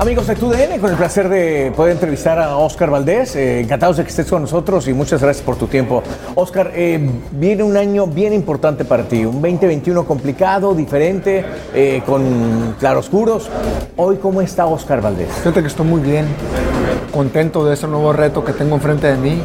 [0.00, 3.34] Amigos de TUDN, con el placer de poder entrevistar a Oscar Valdés.
[3.34, 6.04] Eh, encantados de que estés con nosotros y muchas gracias por tu tiempo.
[6.36, 7.00] Oscar, eh,
[7.32, 13.50] viene un año bien importante para ti, un 2021 complicado, diferente, eh, con claroscuros.
[13.96, 15.32] Hoy, ¿cómo está Oscar Valdés?
[15.32, 16.26] Fíjate que estoy muy bien,
[17.12, 19.42] contento de ese nuevo reto que tengo enfrente de mí.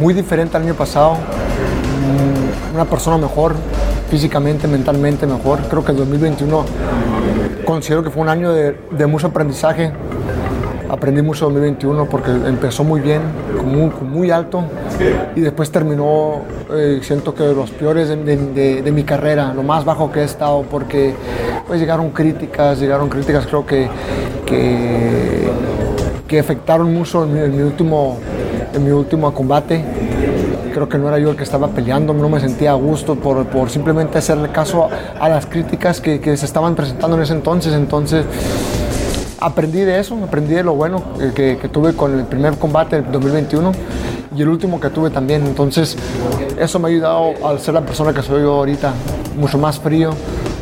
[0.00, 3.54] Muy diferente al año pasado, mm, una persona mejor,
[4.10, 5.60] físicamente, mentalmente mejor.
[5.70, 6.64] Creo que el 2021
[7.64, 9.92] considero que fue un año de, mucho aprendizaje.
[10.88, 13.22] Aprendí mucho en 2021 porque empezó muy bien,
[13.64, 14.64] muy, muy alto
[15.34, 20.20] y después terminó, eh, siento que los peores de, mi carrera, lo más bajo que
[20.20, 21.14] he estado porque
[21.66, 23.88] pues llegaron críticas, llegaron críticas creo que,
[24.46, 28.18] que, afectaron mucho en mi último,
[28.74, 29.84] en mi último combate
[30.72, 33.46] creo que no era yo el que estaba peleando, no me sentía a gusto por,
[33.46, 37.34] por simplemente hacerle caso a, a las críticas que, que se estaban presentando en ese
[37.34, 37.72] entonces.
[37.74, 38.24] Entonces
[39.40, 43.02] aprendí de eso, aprendí de lo bueno eh, que, que tuve con el primer combate
[43.02, 43.72] del 2021
[44.36, 45.44] y el último que tuve también.
[45.46, 45.96] Entonces
[46.58, 48.92] eso me ha ayudado a ser la persona que soy yo ahorita,
[49.36, 50.10] mucho más frío,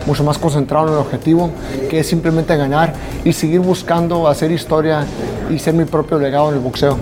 [0.07, 1.51] mucho más concentrado en el objetivo,
[1.89, 2.95] que es simplemente ganar
[3.25, 5.05] y seguir buscando hacer historia
[5.51, 6.97] y ser mi propio legado en el boxeo.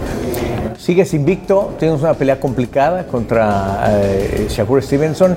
[0.79, 5.37] Sigues invicto, tienes una pelea complicada contra eh, Shakur Stevenson.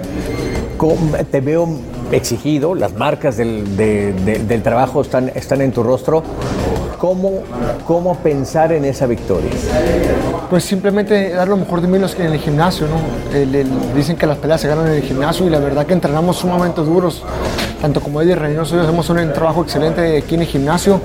[0.78, 1.68] ¿Cómo- Te veo
[2.12, 6.24] exigido, las marcas del, de- de- del trabajo están, están en tu rostro.
[7.00, 7.40] ¿Cómo,
[7.88, 9.50] ¿Cómo pensar en esa victoria?
[10.52, 13.96] Pues simplemente dar lo mejor de mí los que en el gimnasio, ¿no?
[13.96, 16.82] Dicen que las peleas se ganan en el gimnasio y la verdad que entrenamos sumamente
[16.82, 17.24] duros.
[17.82, 21.02] Tanto como Eddie Reynoso, yo hacemos un trabajo excelente aquí en el gimnasio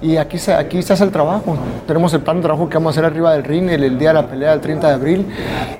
[0.00, 1.54] y aquí se, aquí se hace el trabajo.
[1.86, 4.08] Tenemos el plan de trabajo que vamos a hacer arriba del ring el, el día
[4.08, 5.26] de la pelea del 30 de abril.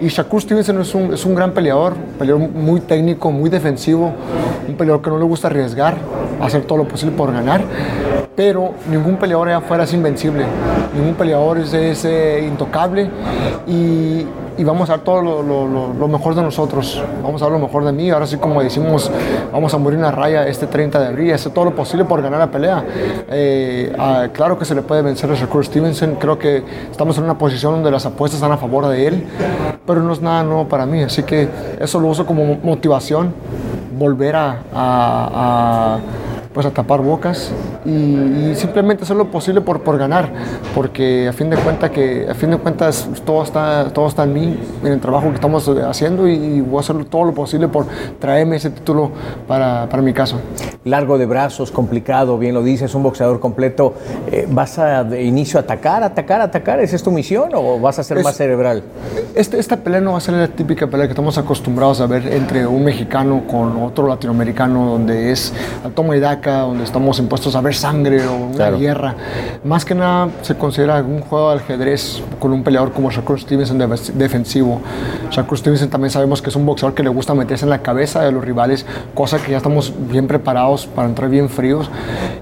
[0.01, 4.13] Y Shakur Stevenson es un, es un gran peleador, peleador muy técnico, muy defensivo,
[4.69, 5.97] un peleador que no le gusta arriesgar,
[6.41, 7.63] hacer todo lo posible por ganar.
[8.37, 10.45] Pero ningún peleador allá afuera es invencible,
[10.93, 13.09] ningún peleador es, eh, intocable
[13.67, 14.27] y,
[14.65, 18.11] vamos a dar todo lo, mejor de nosotros, vamos a dar lo mejor de mí,
[18.11, 19.11] ahora sí como decimos,
[19.53, 22.23] vamos a morir en la raya este 30 de abril, hacer todo lo posible por
[22.23, 22.85] ganar la pelea.
[23.31, 27.25] Eh, ah, claro que se le puede vencer a Shakur Stevenson, creo que estamos en
[27.25, 29.27] una posición donde las apuestas están a favor de él,
[29.87, 31.49] pero no es nada nuevo para mí, así que
[31.81, 33.33] eso lo uso como motivación,
[33.97, 36.01] volver a- a-
[36.55, 37.51] pues a tapar bocas
[37.85, 40.31] y, y simplemente hacer lo posible por, por ganar,
[40.75, 44.33] porque a fin de cuentas que a fin de cuentas todo está todo está en
[44.33, 47.87] mí, en el trabajo que estamos haciendo y, voy a hacer todo lo posible por
[48.21, 49.11] traerme ese título
[49.49, 50.39] para, para mi caso.
[50.85, 53.95] Largo de brazos, complicado, bien lo dices, un boxeador completo.
[54.31, 56.79] Eh, ¿Vas a de inicio a atacar, atacar, atacar?
[56.81, 58.83] ¿Esa es tu misión o vas a ser Es- más cerebral?
[59.35, 62.33] Este, esta pelea no va a ser la típica pelea que estamos acostumbrados a ver
[62.33, 65.53] entre un mexicano con otro latinoamericano, donde es
[65.85, 68.79] a toma y daca, donde estamos impuestos a ver sangre o una Claro.
[68.79, 69.15] guerra.
[69.65, 73.79] Más que nada se considera un juego de ajedrez con un peleador como Shakur Stevenson
[73.79, 74.81] de- defensivo.
[75.31, 78.23] Shakur Stevenson también sabemos que es un boxeador que le gusta meterse en la cabeza
[78.23, 81.91] de los rivales, cosa que ya estamos bien preparados para entrar bien fríos.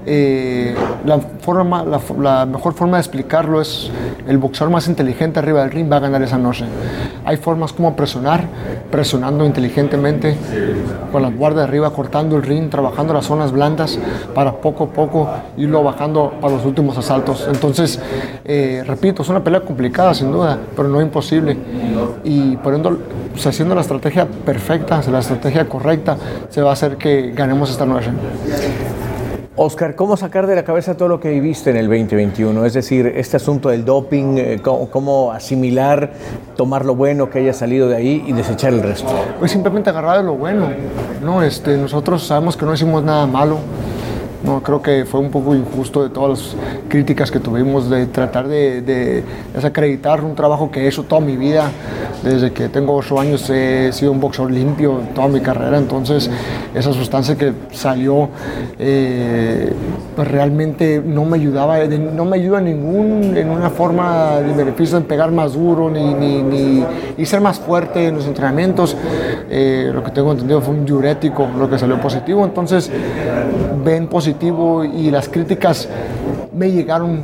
[0.05, 3.89] Eh, la, forma, la, la mejor forma de explicarlo es
[4.27, 6.65] el boxeador más inteligente arriba del ring va a ganar esa noche.
[7.25, 8.45] Hay formas como presionar,
[8.91, 10.35] presionando inteligentemente,
[11.11, 13.92] con la guardia arriba, cortando el ring, trabajando las zonas blandas
[14.33, 17.47] para poco a poco irlo bajando para los últimos asaltos.
[17.47, 17.99] Entonces,
[18.45, 21.57] eh, repito, es una pelea complicada sin duda, pero no imposible.
[22.23, 22.97] Y poniendo,
[23.31, 26.17] pues, haciendo la estrategia perfecta, la estrategia correcta,
[26.49, 28.09] se va a hacer que ganemos esta noche.
[29.55, 32.65] Oscar, ¿cómo sacar de la cabeza todo lo que viviste en el 2021?
[32.65, 36.11] Es decir, este asunto del doping, eh, cómo, cómo asimilar,
[36.55, 39.11] tomar lo bueno que haya salido de ahí y desechar el resto.
[39.37, 40.69] Pues simplemente agarrar de lo bueno.
[41.23, 41.43] ¿no?
[41.43, 43.59] Este, nosotros sabemos que no hicimos nada malo.
[44.43, 46.55] No, creo que fue un poco injusto de todas las
[46.89, 49.23] críticas que tuvimos de tratar de, de
[49.55, 51.71] desacreditar un trabajo que he hecho toda mi vida.
[52.23, 56.29] Desde que tengo ocho años he sido un boxeador limpio toda mi carrera, entonces
[56.73, 58.29] esa sustancia que salió
[58.79, 59.73] eh,
[60.15, 64.97] pues realmente no me ayudaba, no me ayuda en ningún, en una forma de beneficio
[64.97, 66.85] en pegar más duro ni, ni, ni-
[67.17, 68.95] y ser más fuerte en los entrenamientos.
[69.49, 72.89] Eh, lo que tengo entendido fue un diurético lo que salió positivo, entonces
[73.83, 75.87] ven positivo y las críticas
[76.55, 77.21] me llegaron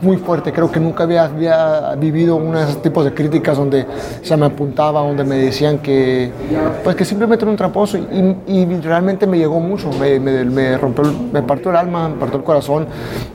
[0.00, 0.52] muy fuerte.
[0.52, 3.86] Creo que nunca había, había vivido uno de esos tipos de críticas donde
[4.22, 6.30] se me apuntaba, donde me decían que,
[6.82, 9.90] pues que simplemente era un tramposo y, realmente me llegó mucho.
[9.92, 12.86] Me, me, rompió, me partió el alma, me partió el corazón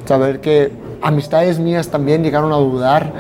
[0.05, 3.14] saber que amistades mías también llegaron a dudar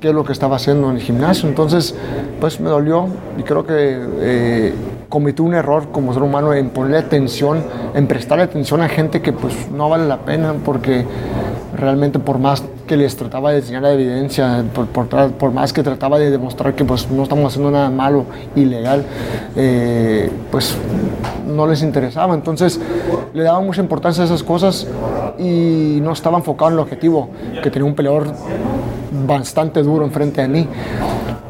[0.00, 1.48] qué es lo que estaba haciendo en el gimnasio.
[1.48, 1.94] Entonces,
[2.40, 3.08] pues me dolió
[3.38, 4.74] y creo que eh,
[5.12, 7.62] cometí un error como ser humano en ponerle atención,
[7.94, 11.04] en prestarle atención a gente que pues no vale la pena porque
[11.76, 16.30] realmente por más que les trataba de enseñar la evidencia, por, más que trataba de
[16.30, 18.24] demostrar que pues no estamos haciendo nada malo,
[18.56, 19.04] ilegal,
[19.54, 20.78] eh, pues
[21.46, 22.32] no les interesaba.
[22.32, 22.80] Entonces
[23.34, 24.86] le daba mucha importancia a esas cosas
[25.38, 27.28] y no estaba enfocado en el objetivo,
[27.62, 28.28] que tenía un peleador
[29.26, 30.66] bastante duro enfrente de mí.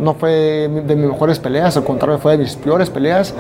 [0.03, 3.33] No fue de mis mejores peleas, al contrario, fue de mis peores peleas.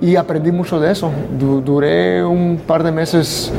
[0.00, 1.10] Y aprendí mucho de eso.
[1.38, 3.52] Du- duré un par de meses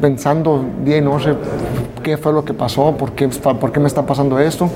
[0.00, 1.34] pensando día y noche
[2.02, 4.70] qué fue lo que pasó, por qué, por qué me está pasando esto,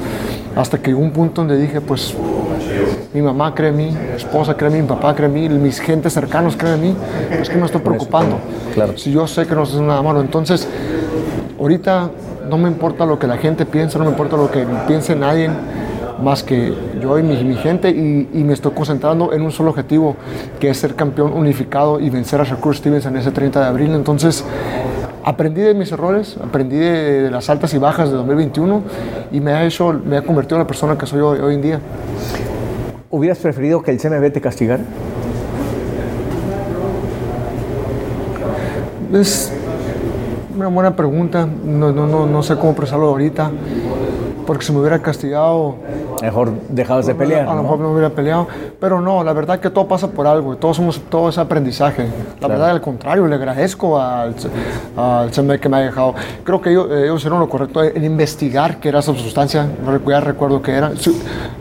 [0.56, 2.14] hasta que llegó un punto donde dije, pues
[3.14, 5.48] mi mamá cree en mí, mi esposa cree en mí, mi papá cree en mí,
[5.48, 6.94] mis gentes cercanos creen en mí,
[7.40, 8.36] es que me estoy preocupando.
[8.98, 10.68] Si yo sé que no es nada malo, entonces
[11.58, 12.10] ahorita
[12.50, 15.48] no me importa lo que la gente piensa, no me importa lo que piense nadie,
[16.20, 19.70] más que yo y mi, mi gente, y, y me estoy concentrando en un solo
[19.70, 20.16] objetivo,
[20.58, 23.94] que es ser campeón unificado y vencer a Shakur Stevens en ese 30 de abril.
[23.94, 24.44] Entonces,
[25.24, 28.82] aprendí de mis errores, aprendí de, de las altas y bajas de 2021
[29.30, 31.62] y me ha hecho, me ha convertido en la persona que soy hoy, hoy en
[31.62, 31.80] día.
[33.10, 34.84] ¿Hubieras preferido que el CMB te castigara?
[39.12, 39.52] Es
[40.56, 43.50] una buena pregunta, no, no, no, no sé cómo expresarlo ahorita,
[44.46, 45.76] porque si me hubiera castigado...
[46.20, 47.62] Mejor dejabas de pelear, A lo ¿no?
[47.62, 48.46] mejor me hubiera peleado,
[48.78, 52.06] pero no, la verdad que todo pasa por algo, todos somos, todo es aprendizaje.
[52.40, 54.34] La verdad, al contrario, le agradezco al,
[54.96, 55.30] al
[55.60, 56.14] que me ha dejado.
[56.44, 60.20] Creo que ellos, ellos hicieron lo correcto en investigar qué era esa sustancia, no ya
[60.20, 60.92] recuerdo qué era,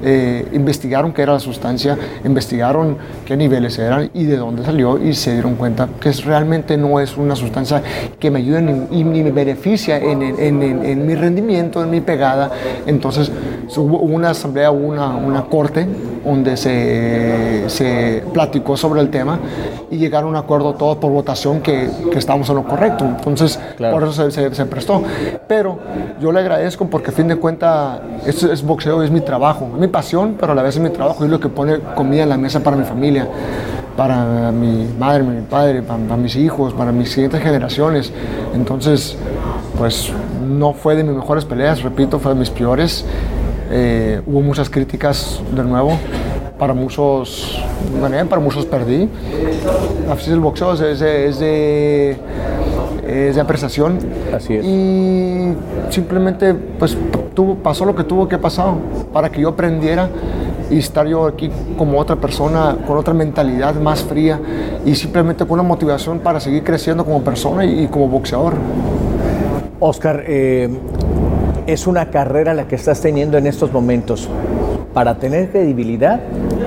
[0.04, 5.14] eh, investigaron qué era la sustancia, investigaron qué niveles eran y de dónde salió y
[5.14, 7.82] se dieron cuenta que es- realmente no es una sustancia
[8.20, 11.90] que me ayude ni, ni me beneficia en, en- en- en- en mi rendimiento, en
[11.90, 12.52] mi pegada.
[12.86, 13.32] Entonces
[13.78, 15.88] hubo una asamblea, hubo una, una corte
[16.26, 19.40] donde se, se platicó sobre el tema
[19.90, 23.06] y llegaron a un acuerdo todos por votación que, que estábamos en lo correcto.
[23.06, 23.60] Entonces,
[23.92, 25.02] por eso se, se- se prestó.
[25.48, 25.80] Pero
[26.22, 29.80] yo le agradezco porque a fin de cuentas es, es boxeo, es mi trabajo, es
[29.80, 32.24] mi pasión, pero a la vez es mi trabajo y es lo que pone comida
[32.24, 33.28] en la mesa para mi familia
[33.98, 38.12] para mi madre, mi padre, para, para mis hijos, para mis siguientes generaciones.
[38.56, 39.18] Entonces,
[39.78, 40.12] pues
[40.42, 43.06] no fue de mis mejores peleas, repito, fue de mis peores.
[43.72, 45.98] Eh, hubo muchas críticas de nuevo.
[46.60, 47.60] Para muchos
[48.02, 49.10] gané, para muchos perdí.
[50.12, 52.18] Así es el boxeo, es, es de, es de,
[53.08, 53.98] es de apreciación.
[54.36, 54.66] Así es.
[54.66, 55.54] Y
[55.90, 56.98] simplemente pues
[57.34, 58.74] tuvo, pasó lo que tuvo que pasar
[59.14, 60.10] para que yo aprendiera
[60.70, 64.40] y estar yo aquí como otra persona, con otra mentalidad más fría
[64.86, 68.54] y simplemente con una motivación para seguir creciendo como persona y, y como boxeador.
[69.84, 70.70] Oscar, eh,
[71.66, 74.30] es una carrera la que estás teniendo en estos momentos
[74.94, 76.20] para tener credibilidad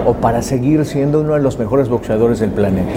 [0.04, 2.90] o para seguir siendo uno de los mejores boxeadores del planeta.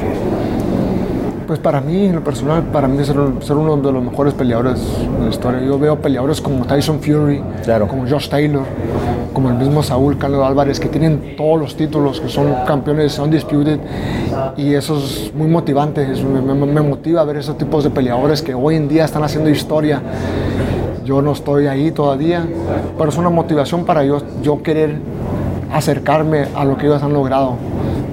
[1.48, 4.34] Pues para mí, en lo personal, para mí es ser, ser uno de los mejores
[4.34, 4.82] peleadores
[5.18, 5.62] de la historia.
[5.62, 7.42] Yo veo peleadores como Tyson Fury,
[7.88, 8.64] como Josh Taylor,
[9.32, 13.80] como el mismo Saúl Carlos Álvarez, que tienen todos los títulos, que son campeones undisputed,
[14.58, 18.42] y eso es muy motivante, eso me, me- me motiva ver esos tipos de peleadores
[18.42, 20.02] que hoy en día están haciendo historia.
[21.06, 22.46] Yo no estoy ahí todavía,
[22.98, 24.96] pero es una motivación para yo, yo querer
[25.74, 27.54] acercarme a lo que ellos han logrado.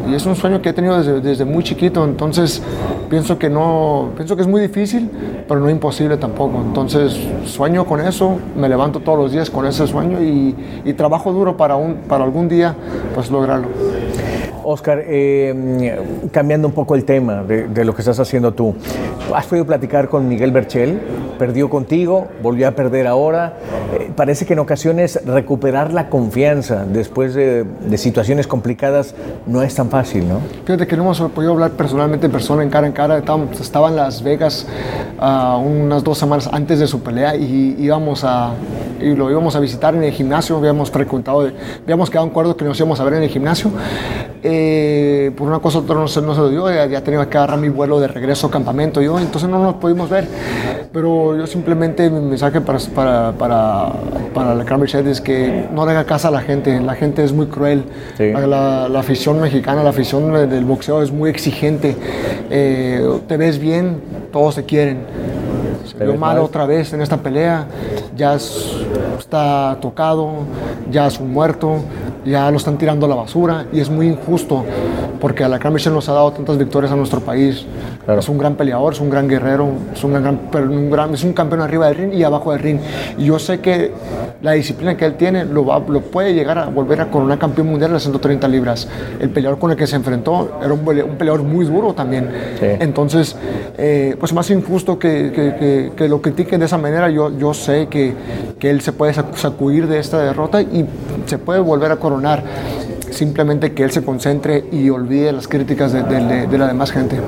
[0.08, 2.62] Y es un sueño que he tenido desde, desde muy chiquito, entonces
[3.08, 5.10] pienso que no, pienso que es muy difícil,
[5.48, 6.60] pero no imposible tampoco.
[6.60, 11.32] Entonces sueño con eso, me levanto todos los días con ese sueño y, y trabajo
[11.32, 12.74] duro para, un, para algún día
[13.14, 13.68] pues lograrlo.
[14.64, 15.98] Oscar, eh,
[16.32, 18.74] cambiando un poco el tema de, lo que estás haciendo tú,
[19.34, 21.00] has podido platicar con Miguel Berchel,
[21.38, 23.54] perdió contigo, volvió a perder ahora.
[23.92, 27.64] Eh, parece que en ocasiones recuperar la confianza después de,
[27.96, 29.14] situaciones complicadas
[29.46, 30.40] no es tan fácil, ¿no?
[30.64, 33.18] Fíjate que no hemos podido hablar personalmente en persona, en cara en cara.
[33.18, 34.66] Estábamos- Estaba en Las Vegas
[35.18, 38.52] ah, unas dos semanas antes de su pelea y íbamos a
[39.00, 40.56] y lo íbamos a visitar en el gimnasio.
[40.56, 41.48] Habíamos frecuentado,
[41.82, 43.70] habíamos quedado en acuerdo que nos íbamos a ver en el gimnasio.
[45.36, 47.36] Por una cosa u otra no se, no se lo dio, ya, ya tenía que
[47.38, 50.26] agarrar mi vuelo de regreso a campamento yo, entonces no nos pudimos ver.
[50.92, 53.92] Pero yo simplemente mi mensaje para, para, para,
[54.32, 57.32] para la Shed es que no le haga caso a la gente, la gente es
[57.32, 57.84] muy cruel.
[58.32, 61.96] La, la- la afición mexicana, la afición de- del boxeo es muy exigente.
[62.50, 64.00] Eh, te ves bien,
[64.32, 64.98] todos te quieren.
[65.92, 66.44] Vio ves mal mal.
[66.44, 67.66] otra vez en esta pelea,
[68.16, 68.76] ya es-
[69.18, 70.30] está tocado,
[70.90, 71.76] ya es un muerto,
[72.24, 74.64] ya lo están tirando a la basura y es muy injusto
[75.24, 77.64] porque Alacrán Mitchell nos ha dado tantas victorias a nuestro país.
[78.18, 81.24] Es un gran peleador, es un gran guerrero, es un gran, pero un gran- es
[81.24, 82.78] un campeón arriba del ring y abajo del ring.
[83.16, 83.90] Y yo sé que
[84.42, 87.68] la disciplina que él tiene lo, va- lo puede llegar a volver a coronar campeón
[87.70, 88.86] mundial de las 130 libras.
[89.18, 92.28] El peleador con el que se enfrentó era un, pele- un peleador muy duro también.
[92.80, 93.34] Entonces,
[93.78, 97.54] eh, pues más injusto que, que- que- que lo critiquen de esa manera, yo, yo
[97.54, 98.12] sé que,
[98.58, 100.84] que él se puede sac- sacudir de esta derrota y
[101.24, 102.42] se puede volver a coronar.
[103.14, 107.20] Simplemente que él se concentre y olvide las críticas de, la demás gente.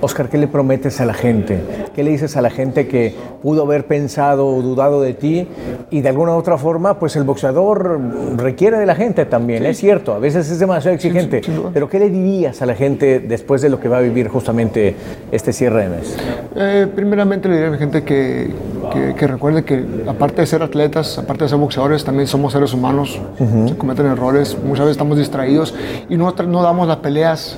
[0.00, 1.60] Oscar, ¿qué le prometes a la gente?
[1.94, 5.48] ¿Qué le dices a la gente que pudo haber pensado o dudado de ti?
[5.90, 8.00] Y de alguna u otra forma, pues el boxeador
[8.36, 11.40] requiere de la gente también, es cierto, a veces es demasiado exigente.
[11.72, 14.94] Pero ¿qué le dirías a la gente después de lo que va a vivir justamente
[15.32, 16.16] este cierre de mes?
[16.56, 18.50] Eh, primeramente le diré a mi gente que,
[18.92, 22.72] que- que recuerde que aparte de ser atletas, aparte de ser boxeadores, también somos seres
[22.74, 23.20] humanos,
[23.68, 25.74] se cometen errores, muchas veces estamos distraídos
[26.08, 27.56] y no, no damos las peleas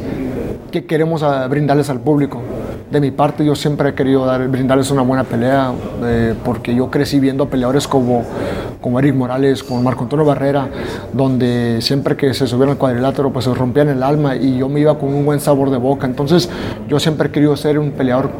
[0.71, 2.08] que queremos brindarles al público.
[2.91, 5.73] De mi parte yo siempre he querido dar, brindarles una buena pelea
[6.05, 8.25] eh, porque yo crecí viendo peleadores como,
[8.81, 10.69] como Eric Morales, como Marco Antonio Barrera,
[11.13, 14.81] donde siempre que se subían al cuadrilátero pues se rompían el alma y yo me
[14.81, 16.07] iba con un buen sabor de boca.
[16.07, 16.49] Entonces
[16.89, 18.31] yo siempre he querido ser un peleador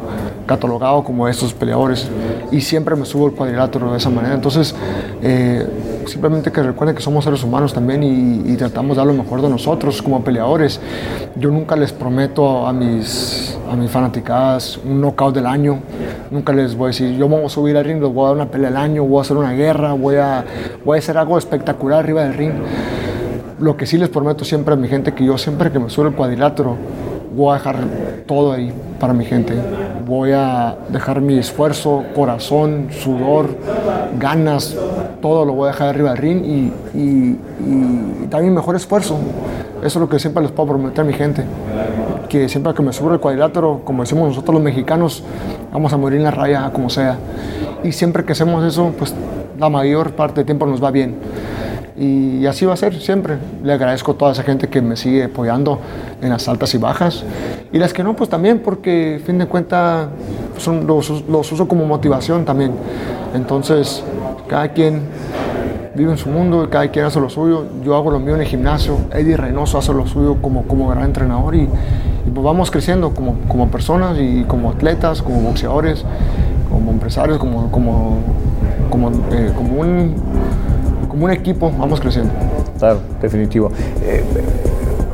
[0.47, 2.09] catalogado como estos peleadores
[2.51, 4.33] y siempre me subo al cuadrilátero de esa manera.
[4.33, 4.73] Entonces,
[5.21, 5.63] eh,
[6.07, 9.43] simplemente que recuerden que somos seres humanos también y, y tratamos de dar lo mejor
[9.43, 10.79] de nosotros como peleadores.
[11.35, 15.79] Yo nunca les prometo a mis, a mis fanaticadas un knockout del año,
[16.31, 18.27] nunca les voy a decir, yo me voy a subir al ring, les voy a
[18.27, 20.43] dar una pelea del año, voy a hacer una guerra, voy a,
[20.83, 22.53] voy a hacer algo espectacular arriba del ring.
[23.59, 26.07] Lo que sí les prometo siempre a mi gente que yo siempre que me subo
[26.07, 26.77] al cuadrilátero
[27.35, 27.77] voy a dejar
[28.25, 29.53] todo ahí para mi gente.
[30.05, 33.55] Voy a dejar mi esfuerzo, corazón, sudor,
[34.19, 34.75] ganas,
[35.21, 39.17] todo lo voy a dejar arriba del ring y, y, mejor esfuerzo.
[39.79, 41.43] Eso es lo que siempre les puedo prometer a mi gente.
[42.29, 45.23] Que siempre que me subo al cuadrilátero, como decimos nosotros los mexicanos,
[45.73, 47.17] vamos a morir en la raya, como sea.
[47.83, 49.13] Y siempre que hacemos eso, pues
[49.57, 51.15] la mayor parte del tiempo nos va bien.
[51.97, 53.37] Y así va a ser siempre.
[53.63, 55.79] Le agradezco a toda esa gente que me sigue apoyando
[56.21, 57.25] en las altas y bajas.
[57.73, 60.07] Y las que no, pues también, porque a fin de cuentas
[60.57, 62.71] son, los, los uso como motivación también.
[63.33, 64.03] Entonces,
[64.47, 65.01] cada quien
[65.99, 67.65] vive en su mundo cada quien hace lo suyo.
[67.83, 68.97] Yo hago lo mío en el gimnasio.
[69.11, 71.55] Eddie Reynoso hace lo suyo como, como gran entrenador.
[71.55, 71.67] Y,
[72.25, 76.05] y pues vamos creciendo como, como personas y como atletas, como boxeadores,
[76.69, 78.17] como empresarios, como, como,
[78.89, 80.15] como, eh, como un
[81.09, 82.31] como un equipo vamos creciendo.
[82.77, 83.71] Claro, definitivo.
[84.03, 84.23] Eh,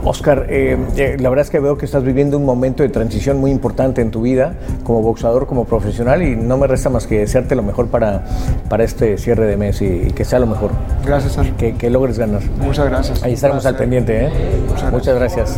[0.03, 3.39] Oscar, eh, eh, la verdad es que veo que estás viviendo un momento de transición
[3.39, 4.53] muy importante en tu vida
[4.83, 8.23] como boxeador, como profesional y no me resta más que desearte lo mejor para,
[8.69, 10.69] para este cierre de mes y, y que sea lo mejor.
[11.03, 11.47] Gracias, Sar.
[11.53, 12.41] Que, que logres ganar.
[12.59, 13.23] Muchas gracias.
[13.23, 14.29] Ahí estaremos al pendiente, ¿eh?
[14.91, 15.57] Muchas gracias.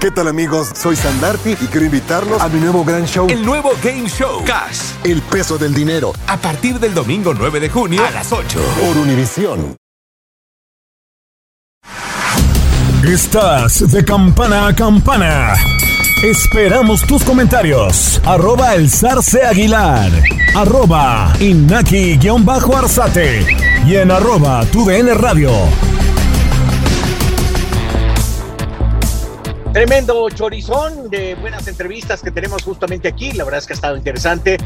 [0.00, 0.70] ¿Qué tal amigos?
[0.76, 3.26] Soy Sandarti y quiero invitarlos a mi nuevo gran show.
[3.28, 4.92] El nuevo Game Show Cash.
[5.02, 6.12] El peso del dinero.
[6.28, 8.60] A partir del domingo 9 de junio a las 8.
[8.80, 9.74] Por Univisión.
[13.04, 15.54] Estás de campana a campana.
[16.22, 18.20] Esperamos tus comentarios.
[18.24, 20.12] Arroba el zarce aguilar.
[20.54, 23.44] Arroba inaki-arzate.
[23.84, 25.50] Y en arroba tu radio.
[29.78, 33.30] Tremendo chorizón de buenas entrevistas que tenemos justamente aquí.
[33.30, 34.58] La verdad es que ha estado interesante.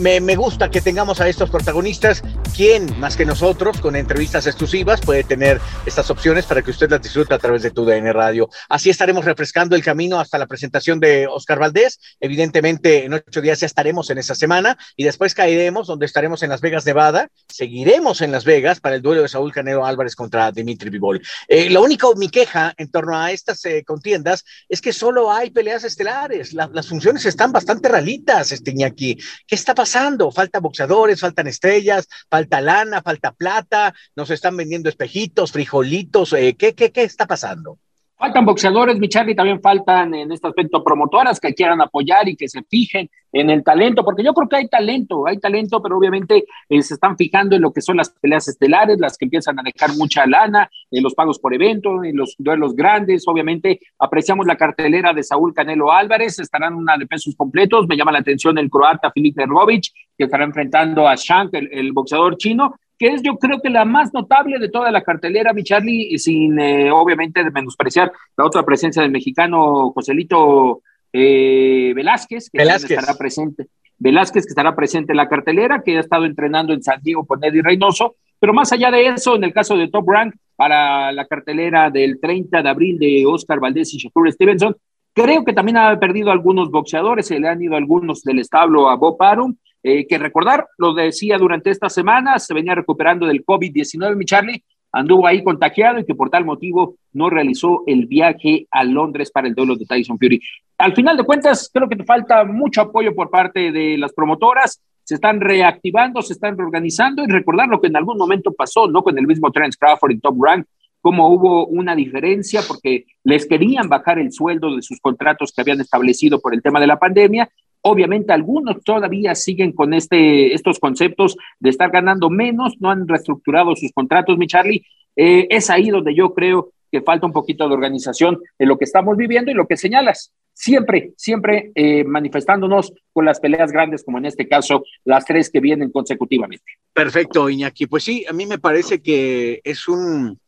[0.00, 2.22] Me, me, gusta que tengamos a estos protagonistas.
[2.56, 7.02] ¿Quién más que nosotros, con entrevistas exclusivas, puede tener estas opciones para que usted las
[7.02, 8.48] disfrute a través de tu DN Radio?
[8.70, 12.00] Así estaremos refrescando el camino hasta la presentación de Oscar Valdés.
[12.18, 16.48] Evidentemente, en ocho días ya estaremos en esa semana y después caeremos donde estaremos en
[16.48, 17.28] Las Vegas, Nevada.
[17.48, 21.20] Seguiremos en Las Vegas para el duelo de Saúl Canelo Álvarez contra Dimitri Vivol.
[21.48, 25.50] Eh, lo único, mi queja en torno a estas eh, contiendas es que solo hay
[25.50, 29.18] peleas estelares, las funciones están bastante ralitas, este Iñaki.
[29.46, 30.30] ¿Qué está pasando?
[30.30, 36.74] Falta boxeadores, faltan estrellas, falta lana, falta plata, nos están vendiendo espejitos, frijolitos, eh, ¿qué,
[36.74, 37.78] qué, qué está pasando?
[38.24, 42.48] Faltan boxeadores, mi Charlie, también faltan en este aspecto promotoras que quieran apoyar y que
[42.48, 46.46] se fijen en el talento, porque yo creo que hay talento, hay talento, pero obviamente
[46.70, 49.62] eh, se están fijando en lo que son las peleas estelares, las que empiezan a
[49.62, 54.56] dejar mucha lana, en los pagos por evento, en los duelos grandes, obviamente apreciamos la
[54.56, 58.70] cartelera de Saúl Canelo Álvarez, estarán una de pesos completos, me llama la atención el
[58.70, 63.60] croata Filip Nergovich, que estará enfrentando a Shank, el boxeador chino, que es yo creo
[63.60, 68.44] que la más notable de toda la cartelera, mi Charlie, sin eh, obviamente menospreciar la
[68.44, 70.82] otra presencia del mexicano Joselito
[71.12, 73.66] eh, Velázquez, que estará presente.
[73.98, 77.42] Velázquez, que estará presente en la cartelera, que ha estado entrenando en San Diego con
[77.44, 81.26] Eddie Reynoso, pero más allá de eso, en el caso de Top Rank, para la
[81.26, 84.76] cartelera del 30 de abril de Oscar Valdés y Shakur Stevenson,
[85.14, 88.96] creo que también ha perdido algunos boxeadores, se le han ido algunos del establo a
[88.96, 94.16] Bob Arum, eh, que recordar, lo decía durante esta semana, se venía recuperando del COVID-19,
[94.16, 98.82] mi Charlie, anduvo ahí contagiado y que por tal motivo no realizó el viaje a
[98.82, 100.40] Londres para el duelo de Tyson Fury.
[100.78, 104.80] Al final de cuentas, creo que te falta mucho apoyo por parte de las promotoras,
[105.02, 109.02] se están reactivando, se están reorganizando y recordar lo que en algún momento pasó, ¿no?
[109.02, 110.64] Con el mismo Trent Crawford y Top Rank,
[111.02, 115.82] cómo hubo una diferencia porque les querían bajar el sueldo de sus contratos que habían
[115.82, 117.50] establecido por el tema de la pandemia
[117.86, 123.76] Obviamente algunos todavía siguen con este, estos conceptos de estar ganando menos, no han reestructurado
[123.76, 124.86] sus contratos, mi Charlie.
[125.16, 128.86] Eh, es ahí donde yo creo que falta un poquito de organización en lo que
[128.86, 130.32] estamos viviendo y lo que señalas.
[130.54, 135.60] Siempre, siempre eh, manifestándonos con las peleas grandes, como en este caso las tres que
[135.60, 136.64] vienen consecutivamente.
[136.90, 137.86] Perfecto, Iñaki.
[137.86, 140.38] Pues sí, a mí me parece que es un...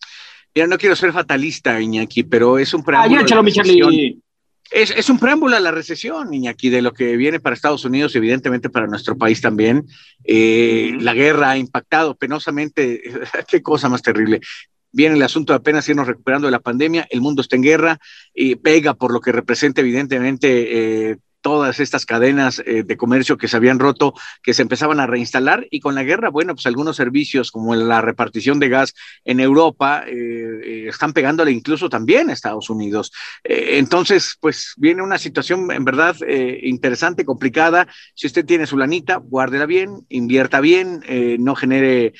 [0.55, 3.21] Ya no quiero ser fatalista, Iñaki, pero es un preámbulo.
[3.31, 4.23] Ah, mi Charlie.
[4.71, 8.19] Es, un preámbulo a la recesión, Iñaki, de lo que viene para Estados Unidos y
[8.19, 9.87] evidentemente para nuestro país también.
[10.25, 13.01] Eh, la guerra ha impactado penosamente,
[13.49, 14.41] qué cosa más terrible.
[14.93, 17.99] Viene el asunto de apenas irnos recuperando de la pandemia, el mundo está en guerra,
[18.35, 21.17] y pega por lo que representa evidentemente eh,
[21.47, 25.65] todas estas cadenas eh, de comercio que se habían roto, que se empezaban a reinstalar
[25.71, 28.95] y con la guerra, bueno, pues algunos servicios como la repartición de gas
[29.25, 33.13] en Europa eh, eh, están pegándole incluso también a Estados Unidos.
[33.45, 36.17] entonces, pues viene una situación en verdad
[36.63, 37.87] interesante, complicada.
[38.17, 41.05] Si usted tiene su lanita, guárdela bien, invierta bien,
[41.39, 42.13] no genere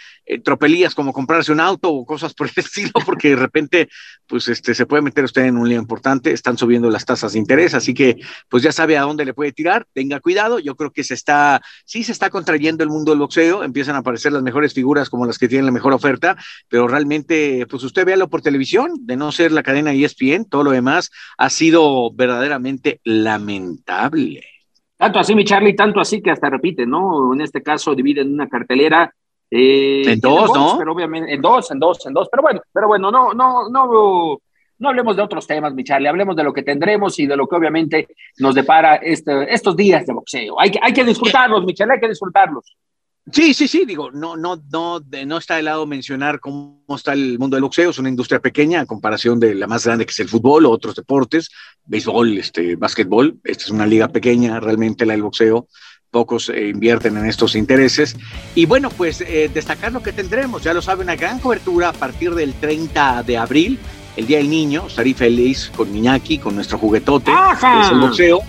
[0.45, 3.89] tropelías como comprarse un auto o cosas por el estilo, porque de repente,
[4.29, 7.41] pues este, se puede meter usted en un lío importante, están subiendo las tasas de
[7.41, 8.17] interés, así que
[8.49, 11.63] pues ya sabe a dónde le puede tirar, tenga cuidado, yo creo que se está,
[11.85, 15.27] sí se está contrayendo el mundo del boxeo, empiezan a aparecer las mejores figuras como
[15.27, 16.37] las que tienen la mejor oferta,
[16.69, 20.71] pero realmente, pues usted véalo por televisión, de no ser la cadena ESPN, todo lo
[20.71, 24.43] demás ha sido verdaderamente lamentable.
[24.97, 27.35] Tanto así, mi Charlie, tanto así que hasta repite, ¿no?
[27.35, 29.13] En este caso dividen una cartelera
[29.51, 30.77] eh, en dos, ¿no?
[30.79, 32.29] Pero obviamente, en dos, en dos, en dos.
[32.31, 34.39] Pero bueno, pero bueno, no, no, no,
[34.79, 37.57] no hablemos de otros temas, mi hablemos de lo que tendremos y de lo que
[37.57, 38.09] obviamente
[38.39, 40.61] nos depara este, estos días de boxeo.
[40.61, 42.77] Hay hay que disfrutarlos, mi hay que disfrutarlos.
[43.33, 47.41] Sí, sí, sí, digo, no, no, no, no está de lado mencionar cómo está el
[47.41, 50.21] mundo del boxeo, es una industria pequeña a comparación de la más grande que es
[50.21, 51.51] el fútbol o otros deportes,
[51.85, 55.67] béisbol, este, básquetbol, esta es una liga pequeña realmente la del boxeo,
[56.13, 58.17] pocos eh, invierten en estos intereses.
[58.55, 61.93] Y bueno, pues eh, destacar lo que tendremos, ya lo sabe, una gran cobertura a
[61.93, 63.81] partir del 30 de abril
[64.17, 68.41] el Día del Niño, estaré feliz con Iñaki, con nuestro juguetote, que es el boxeo.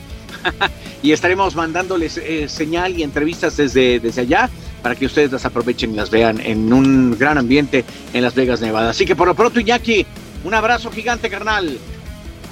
[1.03, 4.49] y estaremos mandándoles eh, señal y entrevistas desde, desde allá
[4.81, 8.61] para que ustedes las aprovechen y las vean en un gran ambiente en Las Vegas,
[8.61, 8.91] Nevada.
[8.91, 10.05] Así que por lo pronto, Iñaki,
[10.43, 11.77] un abrazo gigante, carnal.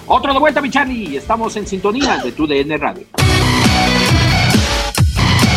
[0.07, 3.05] Otro de vuelta, mi Estamos en sintonía de tu DN Radio.